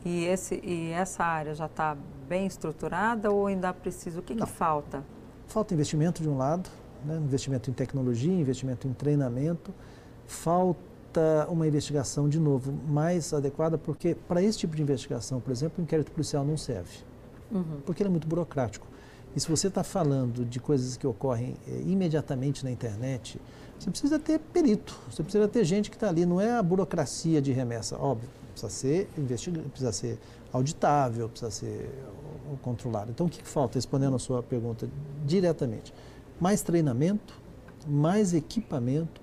E, 0.06 0.26
esse, 0.26 0.56
e 0.64 0.92
essa 0.92 1.24
área 1.24 1.54
já 1.54 1.66
está 1.66 1.96
bem 2.28 2.48
estruturada 2.48 3.30
ou 3.30 3.48
ainda 3.48 3.74
precisa? 3.74 4.20
O 4.20 4.24
que, 4.24 4.34
que 4.34 4.46
falta? 4.48 5.04
Falta 5.46 5.74
investimento 5.74 6.24
de 6.24 6.30
um 6.30 6.38
lado, 6.38 6.70
né? 7.06 7.18
investimento 7.18 7.70
em 7.70 7.74
tecnologia, 7.74 8.34
investimento 8.34 8.88
em 8.88 8.94
treinamento. 8.94 9.74
Falta 10.26 11.48
uma 11.50 11.68
investigação, 11.68 12.30
de 12.30 12.40
novo, 12.40 12.72
mais 12.88 13.34
adequada, 13.34 13.78
porque 13.78 14.16
para 14.16 14.42
esse 14.42 14.60
tipo 14.60 14.76
de 14.76 14.82
investigação, 14.82 15.40
por 15.40 15.52
exemplo, 15.52 15.80
o 15.80 15.82
inquérito 15.82 16.12
policial 16.12 16.46
não 16.46 16.58
serve, 16.58 17.00
uhum. 17.52 17.82
porque 17.86 18.02
ele 18.02 18.08
é 18.08 18.12
muito 18.12 18.28
burocrático. 18.28 18.88
E 19.36 19.40
se 19.40 19.50
você 19.50 19.68
está 19.68 19.84
falando 19.84 20.46
de 20.46 20.60
coisas 20.60 20.98
que 20.98 21.08
ocorrem 21.08 21.56
é, 21.68 21.82
imediatamente 21.82 22.64
na 22.64 22.72
internet, 22.72 23.40
você 23.80 23.90
precisa 23.90 24.20
ter 24.20 24.40
perito, 24.40 24.98
você 25.10 25.24
precisa 25.24 25.48
ter 25.48 25.64
gente 25.64 25.90
que 25.90 25.96
está 25.96 26.10
ali, 26.10 26.26
não 26.26 26.40
é 26.40 26.52
a 26.52 26.62
burocracia 26.62 27.42
de 27.42 27.52
remessa, 27.52 27.98
óbvio, 27.98 28.30
precisa 28.52 28.70
ser 28.70 29.10
investigado, 29.18 29.68
precisa 29.70 29.92
ser 29.92 30.20
auditável, 30.52 31.30
precisa 31.30 31.50
ser 31.50 31.90
controlado. 32.62 33.12
Então, 33.12 33.26
o 33.26 33.30
que 33.30 33.42
falta, 33.48 33.78
respondendo 33.78 34.16
a 34.16 34.20
sua 34.20 34.44
pergunta 34.44 34.88
diretamente? 35.26 35.94
Mais 36.42 36.64
treinamento, 36.64 37.40
mais 37.88 38.34
equipamento 38.34 39.22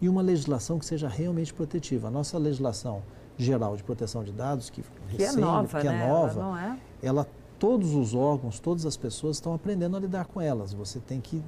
e 0.00 0.08
uma 0.08 0.22
legislação 0.22 0.78
que 0.78 0.86
seja 0.86 1.08
realmente 1.08 1.52
protetiva. 1.52 2.06
A 2.06 2.10
nossa 2.10 2.38
legislação 2.38 3.02
geral 3.36 3.76
de 3.76 3.82
proteção 3.82 4.22
de 4.22 4.30
dados, 4.30 4.70
que, 4.70 4.82
que 4.82 5.16
recém, 5.16 5.42
é 5.42 5.46
nova, 5.46 5.80
que 5.80 5.86
é 5.86 5.90
né? 5.90 6.08
nova 6.08 6.40
ela, 6.40 6.62
é... 6.62 7.06
ela, 7.06 7.28
todos 7.58 7.92
os 7.94 8.14
órgãos, 8.14 8.60
todas 8.60 8.86
as 8.86 8.96
pessoas 8.96 9.36
estão 9.36 9.52
aprendendo 9.52 9.96
a 9.96 10.00
lidar 10.00 10.26
com 10.26 10.40
elas. 10.40 10.72
Você 10.72 11.00
tem 11.00 11.20
que, 11.20 11.42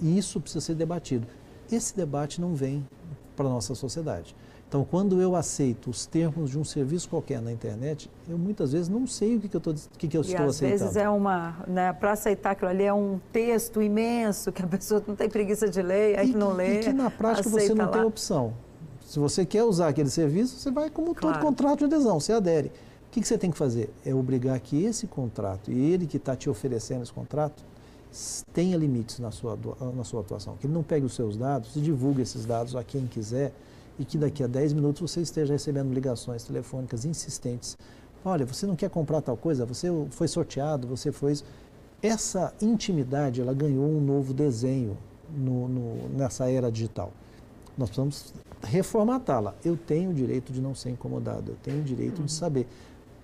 e 0.00 0.18
isso 0.18 0.40
precisa 0.40 0.64
ser 0.64 0.74
debatido. 0.74 1.26
Esse 1.70 1.96
debate 1.96 2.40
não 2.40 2.54
vem 2.54 2.86
para 3.36 3.46
a 3.46 3.50
nossa 3.50 3.74
sociedade. 3.74 4.34
Então, 4.68 4.84
quando 4.84 5.20
eu 5.20 5.36
aceito 5.36 5.88
os 5.88 6.04
termos 6.04 6.50
de 6.50 6.58
um 6.58 6.64
serviço 6.64 7.08
qualquer 7.08 7.40
na 7.40 7.52
internet, 7.52 8.10
eu 8.28 8.36
muitas 8.36 8.72
vezes 8.72 8.88
não 8.88 9.06
sei 9.06 9.36
o 9.36 9.40
que, 9.40 9.48
que 9.48 9.56
eu, 9.56 9.60
tô, 9.60 9.72
que 9.96 10.08
que 10.08 10.16
eu 10.16 10.22
e 10.22 10.26
estou 10.26 10.46
às 10.46 10.56
aceitando. 10.56 10.74
Às 10.74 10.80
vezes 10.80 10.96
é 10.96 11.08
uma, 11.08 11.64
né, 11.68 11.92
para 11.92 12.12
aceitar 12.12 12.50
aquilo 12.52 12.70
ali 12.70 12.82
é 12.82 12.92
um 12.92 13.20
texto 13.32 13.80
imenso 13.80 14.50
que 14.50 14.62
a 14.62 14.66
pessoa 14.68 15.02
não 15.06 15.14
tem 15.14 15.28
preguiça 15.28 15.68
de 15.68 15.80
ler, 15.80 16.18
aí 16.18 16.28
e, 16.28 16.32
que 16.32 16.36
não 16.36 16.52
lê. 16.52 16.80
E 16.80 16.84
que 16.84 16.92
na 16.92 17.10
prática 17.10 17.48
você 17.48 17.72
não 17.72 17.86
lá. 17.86 17.92
tem 17.92 18.02
opção. 18.02 18.52
Se 19.06 19.18
você 19.18 19.46
quer 19.46 19.62
usar 19.62 19.88
aquele 19.88 20.10
serviço, 20.10 20.58
você 20.58 20.70
vai 20.70 20.90
como 20.90 21.14
claro. 21.14 21.36
todo 21.36 21.46
contrato 21.46 21.80
de 21.80 21.84
adesão, 21.84 22.18
você 22.18 22.32
adere. 22.32 22.68
O 23.06 23.10
que, 23.14 23.20
que 23.20 23.28
você 23.28 23.38
tem 23.38 23.50
que 23.50 23.56
fazer? 23.56 23.90
É 24.04 24.12
obrigar 24.12 24.58
que 24.58 24.82
esse 24.84 25.06
contrato 25.06 25.70
e 25.70 25.92
ele 25.92 26.04
que 26.04 26.16
está 26.16 26.34
te 26.34 26.50
oferecendo 26.50 27.04
esse 27.04 27.12
contrato 27.12 27.62
tenha 28.52 28.76
limites 28.76 29.20
na 29.20 29.30
sua, 29.30 29.56
na 29.94 30.02
sua 30.02 30.20
atuação. 30.20 30.56
Que 30.56 30.66
ele 30.66 30.74
não 30.74 30.82
pegue 30.82 31.06
os 31.06 31.14
seus 31.14 31.36
dados 31.36 31.76
e 31.76 31.80
divulgue 31.80 32.22
esses 32.22 32.44
dados 32.44 32.74
a 32.74 32.82
quem 32.82 33.06
quiser 33.06 33.52
e 33.98 34.04
que 34.04 34.18
daqui 34.18 34.42
a 34.42 34.46
10 34.46 34.72
minutos 34.72 35.10
você 35.10 35.20
esteja 35.20 35.52
recebendo 35.52 35.92
ligações 35.92 36.44
telefônicas 36.44 37.04
insistentes. 37.04 37.76
Olha, 38.24 38.46
você 38.46 38.66
não 38.66 38.74
quer 38.74 38.90
comprar 38.90 39.20
tal 39.20 39.36
coisa? 39.36 39.66
Você 39.66 39.88
foi 40.10 40.26
sorteado, 40.26 40.88
você 40.88 41.12
foi. 41.12 41.34
Essa 42.02 42.52
intimidade, 42.60 43.40
ela 43.40 43.54
ganhou 43.54 43.86
um 43.86 44.00
novo 44.00 44.32
desenho 44.34 44.96
no, 45.34 45.68
no, 45.68 46.08
nessa 46.10 46.50
era 46.50 46.70
digital. 46.70 47.12
Nós 47.76 47.88
precisamos 47.88 48.32
reformatá-la. 48.62 49.54
Eu 49.64 49.76
tenho 49.76 50.10
o 50.10 50.14
direito 50.14 50.52
de 50.52 50.60
não 50.60 50.74
ser 50.74 50.90
incomodado, 50.90 51.52
eu 51.52 51.56
tenho 51.62 51.80
o 51.80 51.84
direito 51.84 52.20
uhum. 52.20 52.26
de 52.26 52.32
saber 52.32 52.66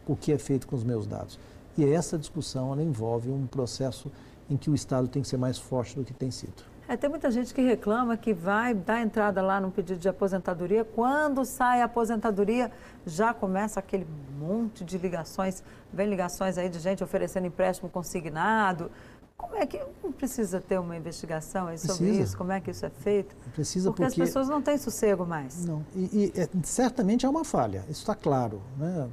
o 0.06 0.16
que 0.16 0.32
é 0.32 0.38
feito 0.38 0.66
com 0.66 0.76
os 0.76 0.84
meus 0.84 1.06
dados. 1.06 1.38
E 1.78 1.84
essa 1.84 2.18
discussão 2.18 2.78
envolve 2.80 3.30
um 3.30 3.46
processo 3.46 4.10
em 4.48 4.56
que 4.56 4.68
o 4.68 4.74
Estado 4.74 5.08
tem 5.08 5.22
que 5.22 5.28
ser 5.28 5.36
mais 5.36 5.56
forte 5.56 5.94
do 5.94 6.04
que 6.04 6.12
tem 6.12 6.30
sido. 6.30 6.69
É, 6.90 6.96
tem 6.96 7.08
muita 7.08 7.30
gente 7.30 7.54
que 7.54 7.62
reclama 7.62 8.16
que 8.16 8.34
vai 8.34 8.74
dar 8.74 9.00
entrada 9.00 9.40
lá 9.40 9.60
no 9.60 9.70
pedido 9.70 10.00
de 10.00 10.08
aposentadoria. 10.08 10.84
Quando 10.84 11.44
sai 11.44 11.82
a 11.82 11.84
aposentadoria, 11.84 12.68
já 13.06 13.32
começa 13.32 13.78
aquele 13.78 14.04
monte 14.36 14.84
de 14.84 14.98
ligações. 14.98 15.62
Vem 15.92 16.10
ligações 16.10 16.58
aí 16.58 16.68
de 16.68 16.80
gente 16.80 17.04
oferecendo 17.04 17.46
empréstimo 17.46 17.88
consignado. 17.88 18.90
Como 19.36 19.54
é 19.54 19.64
que 19.66 19.78
precisa 20.16 20.60
ter 20.60 20.80
uma 20.80 20.96
investigação 20.96 21.68
aí 21.68 21.78
sobre 21.78 22.06
precisa. 22.06 22.22
isso? 22.24 22.36
Como 22.36 22.50
é 22.50 22.60
que 22.60 22.72
isso 22.72 22.84
é 22.84 22.90
feito? 22.90 23.36
Precisa 23.54 23.90
porque, 23.90 24.02
porque 24.02 24.22
as 24.22 24.28
pessoas 24.28 24.48
não 24.48 24.60
têm 24.60 24.76
sossego 24.76 25.24
mais. 25.24 25.64
Não, 25.64 25.86
e, 25.94 26.32
e 26.34 26.40
é, 26.40 26.48
certamente 26.64 27.24
é 27.24 27.28
uma 27.28 27.44
falha, 27.44 27.84
isso 27.88 28.00
está 28.00 28.16
claro. 28.16 28.60
Né? 28.76 29.08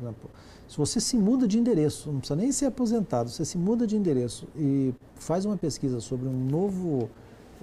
Se 0.67 0.75
você 0.75 0.99
se 0.99 1.15
muda 1.15 1.47
de 1.47 1.59
endereço, 1.59 2.11
não 2.11 2.19
precisa 2.19 2.35
nem 2.35 2.51
ser 2.51 2.65
aposentado, 2.65 3.29
você 3.29 3.45
se 3.45 3.57
muda 3.57 3.85
de 3.85 3.95
endereço 3.95 4.47
e 4.55 4.95
faz 5.13 5.45
uma 5.45 5.55
pesquisa 5.55 6.01
sobre 6.01 6.27
um 6.27 6.45
novo 6.45 7.07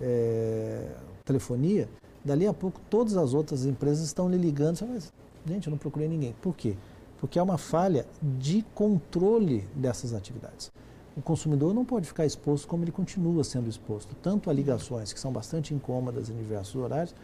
é, 0.00 0.88
telefonia, 1.24 1.88
dali 2.24 2.46
a 2.46 2.54
pouco 2.54 2.80
todas 2.88 3.16
as 3.16 3.35
outras 3.35 3.64
empresas 3.66 4.04
estão 4.04 4.28
lhe 4.28 4.37
ligando. 4.37 4.76
Você 4.76 4.87
fala, 4.87 4.98
gente, 5.46 5.66
eu 5.66 5.70
não 5.70 5.78
procurei 5.78 6.09
ninguém. 6.09 6.35
Por 6.40 6.54
quê? 6.54 6.76
Porque 7.20 7.38
é 7.38 7.42
uma 7.42 7.59
falha 7.59 8.07
de 8.22 8.64
controle 8.74 9.66
dessas 9.74 10.12
atividades. 10.12 10.70
O 11.16 11.22
consumidor 11.22 11.72
não 11.72 11.85
pode 11.85 12.07
ficar 12.09 12.26
exposto 12.26 12.66
como 12.66 12.83
ele 12.83 12.90
continua 12.90 13.44
sendo 13.44 13.68
exposto, 13.68 14.16
tanto 14.20 14.50
a 14.50 14.52
ligações 14.52 15.12
que 15.12 15.20
são 15.20 15.33
bastante 15.33 15.72
incômodas 15.72 16.28
em 16.28 16.35
diversos 16.35 16.74
horários, 16.74 17.14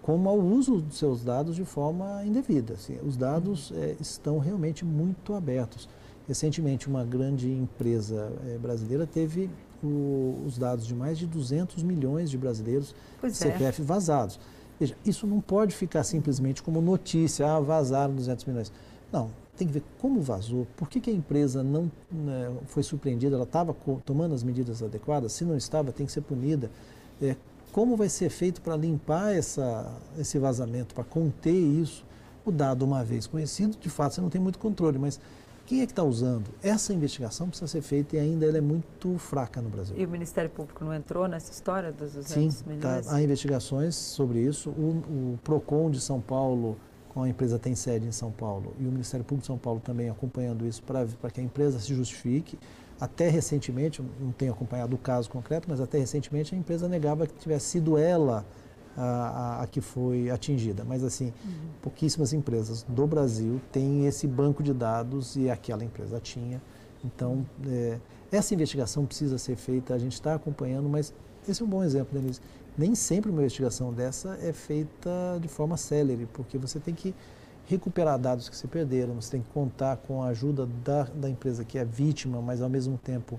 como 0.00 0.28
ao 0.28 0.38
uso 0.38 0.80
dos 0.80 0.98
seus 0.98 1.24
dados 1.24 1.56
de 1.56 1.64
forma 1.64 2.24
indevida. 2.24 2.74
Assim, 2.74 2.98
os 3.04 3.16
dados 3.16 3.72
é, 3.74 3.96
estão 4.00 4.38
realmente 4.38 4.84
muito 4.84 5.34
abertos. 5.34 5.88
Recentemente, 6.26 6.88
uma 6.88 7.04
grande 7.04 7.50
empresa 7.50 8.32
é, 8.46 8.58
brasileira 8.58 9.06
teve 9.06 9.50
o, 9.82 10.42
os 10.46 10.58
dados 10.58 10.86
de 10.86 10.94
mais 10.94 11.18
de 11.18 11.26
200 11.26 11.82
milhões 11.82 12.30
de 12.30 12.38
brasileiros 12.38 12.94
pois 13.20 13.36
CPF 13.36 13.82
é. 13.82 13.84
vazados. 13.84 14.38
Veja, 14.78 14.96
isso 15.04 15.26
não 15.26 15.40
pode 15.40 15.74
ficar 15.74 16.02
simplesmente 16.04 16.62
como 16.62 16.80
notícia, 16.80 17.46
ah, 17.50 17.60
vazaram 17.60 18.14
200 18.14 18.44
milhões. 18.44 18.72
Não, 19.12 19.30
tem 19.56 19.66
que 19.66 19.72
ver 19.74 19.82
como 20.00 20.20
vazou, 20.20 20.66
por 20.76 20.88
que, 20.88 21.00
que 21.00 21.10
a 21.10 21.12
empresa 21.12 21.62
não 21.62 21.90
né, 22.10 22.50
foi 22.66 22.82
surpreendida, 22.82 23.36
ela 23.36 23.44
estava 23.44 23.74
tomando 24.04 24.34
as 24.34 24.42
medidas 24.42 24.82
adequadas, 24.82 25.32
se 25.32 25.44
não 25.44 25.56
estava, 25.56 25.92
tem 25.92 26.06
que 26.06 26.12
ser 26.12 26.22
punida. 26.22 26.70
É, 27.20 27.36
como 27.70 27.96
vai 27.96 28.08
ser 28.08 28.28
feito 28.28 28.60
para 28.60 28.76
limpar 28.76 29.34
essa, 29.34 29.90
esse 30.18 30.38
vazamento, 30.38 30.94
para 30.94 31.04
conter 31.04 31.52
isso? 31.52 32.04
O 32.44 32.50
dado, 32.50 32.84
uma 32.84 33.04
vez 33.04 33.26
conhecido, 33.26 33.76
de 33.80 33.88
fato 33.88 34.14
você 34.14 34.20
não 34.20 34.28
tem 34.28 34.40
muito 34.40 34.58
controle, 34.58 34.98
mas 34.98 35.20
quem 35.64 35.80
é 35.80 35.86
que 35.86 35.92
está 35.92 36.02
usando? 36.02 36.50
Essa 36.62 36.92
investigação 36.92 37.48
precisa 37.48 37.70
ser 37.70 37.82
feita 37.82 38.16
e 38.16 38.18
ainda 38.18 38.46
ela 38.46 38.58
é 38.58 38.60
muito 38.60 39.16
fraca 39.18 39.60
no 39.60 39.68
Brasil. 39.68 39.96
E 39.96 40.04
o 40.04 40.08
Ministério 40.08 40.50
Público 40.50 40.84
não 40.84 40.92
entrou 40.92 41.28
nessa 41.28 41.52
história 41.52 41.92
dos 41.92 42.12
200 42.12 42.54
Sim, 42.54 42.64
milhões? 42.66 43.06
Tá, 43.06 43.14
há 43.14 43.22
investigações 43.22 43.94
sobre 43.94 44.40
isso. 44.40 44.70
O, 44.70 45.34
o, 45.34 45.38
PROCON 45.42 45.90
de 45.90 46.00
São 46.00 46.20
Paulo, 46.20 46.76
com 47.08 47.22
a 47.22 47.28
empresa 47.28 47.58
tem 47.58 47.74
sede 47.74 48.06
em 48.06 48.12
São 48.12 48.30
Paulo, 48.30 48.74
e 48.78 48.86
o 48.86 48.90
Ministério 48.90 49.24
Público 49.24 49.42
de 49.42 49.46
São 49.46 49.58
Paulo 49.58 49.80
também 49.80 50.10
acompanhando 50.10 50.66
isso 50.66 50.82
para 50.82 51.30
que 51.30 51.40
a 51.40 51.44
empresa 51.44 51.78
se 51.78 51.94
justifique. 51.94 52.58
Até 53.00 53.28
recentemente, 53.28 54.02
não 54.20 54.30
tenho 54.30 54.52
acompanhado 54.52 54.94
o 54.94 54.98
caso 54.98 55.28
concreto, 55.28 55.68
mas 55.68 55.80
até 55.80 55.98
recentemente 55.98 56.54
a 56.54 56.58
empresa 56.58 56.88
negava 56.88 57.26
que 57.26 57.34
tivesse 57.34 57.66
sido 57.66 57.98
ela 57.98 58.44
a, 58.96 59.62
a, 59.62 59.66
que 59.66 59.80
foi 59.80 60.30
atingida. 60.30 60.84
Mas, 60.84 61.02
assim, 61.02 61.32
uhum. 61.44 61.68
pouquíssimas 61.80 62.32
empresas 62.32 62.84
do 62.88 63.06
Brasil 63.06 63.60
têm 63.70 64.06
esse 64.06 64.26
banco 64.26 64.62
de 64.62 64.72
dados 64.72 65.36
e 65.36 65.50
aquela 65.50 65.84
empresa 65.84 66.20
tinha. 66.20 66.60
Então, 67.04 67.46
é, 67.66 67.98
essa 68.30 68.54
investigação 68.54 69.04
precisa 69.04 69.38
ser 69.38 69.56
feita, 69.56 69.94
a 69.94 69.98
gente 69.98 70.14
está 70.14 70.34
acompanhando, 70.34 70.88
mas 70.88 71.12
esse 71.48 71.62
é 71.62 71.64
um 71.64 71.68
bom 71.68 71.82
exemplo, 71.82 72.18
Denise. 72.18 72.40
Nem 72.76 72.94
sempre 72.94 73.30
uma 73.30 73.40
investigação 73.40 73.92
dessa 73.92 74.38
é 74.40 74.52
feita 74.52 75.10
de 75.40 75.48
forma 75.48 75.76
célere, 75.76 76.26
porque 76.32 76.56
você 76.56 76.80
tem 76.80 76.94
que 76.94 77.14
recuperar 77.66 78.18
dados 78.18 78.48
que 78.48 78.56
se 78.56 78.66
perderam, 78.66 79.14
você 79.14 79.32
tem 79.32 79.42
que 79.42 79.50
contar 79.50 79.96
com 79.96 80.22
a 80.22 80.28
ajuda 80.28 80.66
da, 80.84 81.04
da 81.04 81.28
empresa 81.28 81.64
que 81.64 81.78
é 81.78 81.84
vítima, 81.84 82.40
mas 82.40 82.62
ao 82.62 82.68
mesmo 82.68 82.96
tempo 82.98 83.38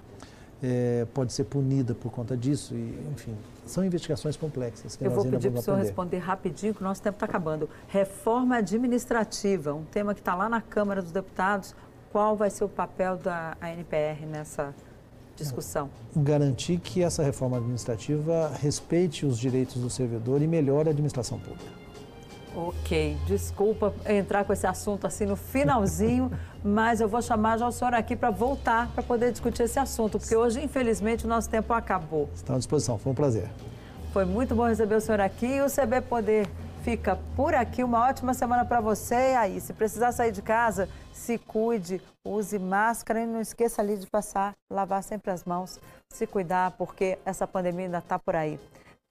é, 0.63 1.06
pode 1.13 1.34
ser 1.34 1.43
punida 1.43 1.93
por 1.93 2.10
conta 2.10 2.38
disso. 2.38 2.73
E, 2.73 2.97
enfim, 3.12 3.36
são 3.65 3.84
investigações 3.84 4.38
complexas. 4.38 4.95
Que 4.95 5.06
Eu 5.06 5.12
vou 5.12 5.26
pedir 5.26 5.52
para 5.52 5.60
o 5.60 5.62
senhor 5.62 5.78
responder 5.78 6.19
rapidinho, 6.19 6.73
que 6.73 6.82
o 6.82 6.84
nosso 6.84 7.02
tempo 7.02 7.17
está 7.17 7.26
acabando. 7.26 7.69
Reforma 7.89 8.56
administrativa, 8.56 9.73
um 9.73 9.84
tema 9.84 10.13
que 10.13 10.21
está 10.21 10.34
lá 10.34 10.47
na 10.47 10.62
Câmara 10.62 11.02
dos 11.02 11.12
Deputados. 11.12 11.76
Qual 12.13 12.38
vai 12.38 12.49
ser 12.49 12.63
o 12.63 12.69
papel 12.69 13.17
da 13.17 13.58
ANPR 13.62 14.26
nessa 14.26 14.73
discussão? 15.36 15.89
Garantir 16.15 16.80
que 16.80 17.04
essa 17.04 17.23
reforma 17.23 17.58
administrativa 17.58 18.52
respeite 18.62 19.26
os 19.26 19.38
direitos 19.38 19.82
do 19.82 19.89
servidor 19.89 20.41
e 20.41 20.47
melhore 20.47 20.88
a 20.88 20.91
administração 20.91 21.39
pública. 21.39 21.83
Ok, 22.56 23.18
desculpa 23.26 23.92
entrar 24.06 24.46
com 24.46 24.54
esse 24.54 24.68
assunto 24.68 25.08
assim 25.08 25.26
no 25.26 25.36
finalzinho, 25.36 26.32
mas 26.63 27.02
eu 27.02 27.08
vou 27.08 27.22
chamar 27.22 27.58
já 27.58 27.68
o 27.68 27.72
senhor 27.72 27.96
aqui 27.96 28.16
para 28.16 28.30
voltar 28.30 28.89
para 28.94 29.02
poder 29.02 29.32
discutir 29.32 29.63
esse 29.63 29.80
assunto, 29.80 30.20
porque 30.20 30.36
hoje, 30.36 30.63
infelizmente, 30.63 31.26
o 31.26 31.28
nosso 31.28 31.50
tempo 31.50 31.74
acabou. 31.74 32.30
Está 32.36 32.54
à 32.54 32.58
disposição, 32.58 33.00
foi 33.00 33.12
um 33.12 33.16
prazer. 33.16 33.50
Foi 34.12 34.26
muito 34.26 34.54
bom 34.54 34.68
receber 34.68 34.96
o 34.96 35.02
senhor 35.02 35.20
aqui 35.20 35.48
e 35.48 35.62
o 35.62 35.66
CB 35.66 36.02
Poder 36.02 36.48
fica 36.84 37.18
por 37.36 37.56
aqui. 37.56 37.84
Uma 37.84 38.08
ótima 38.08 38.36
semana 38.36 38.63
para 38.63 38.80
você. 38.80 39.16
E 39.16 39.36
aí, 39.36 39.60
se 39.60 39.74
precisar 39.74 40.12
sair 40.12 40.32
de 40.32 40.44
casa, 40.44 40.88
se 41.12 41.39
cuide, 41.39 42.00
use 42.24 42.60
máscara 42.60 43.22
e 43.22 43.26
não 43.26 43.42
esqueça 43.42 43.82
ali 43.82 43.98
de 43.98 44.06
passar, 44.06 44.54
lavar 44.72 45.02
sempre 45.02 45.32
as 45.32 45.44
mãos, 45.44 45.80
se 46.12 46.28
cuidar, 46.28 46.72
porque 46.72 47.18
essa 47.26 47.48
pandemia 47.48 47.86
ainda 47.86 47.98
está 47.98 48.20
por 48.20 48.36
aí. 48.36 48.60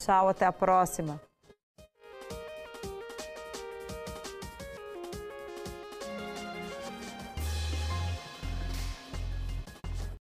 Tchau, 0.01 0.29
até 0.29 0.47
a 0.47 0.53
próxima. 0.53 1.21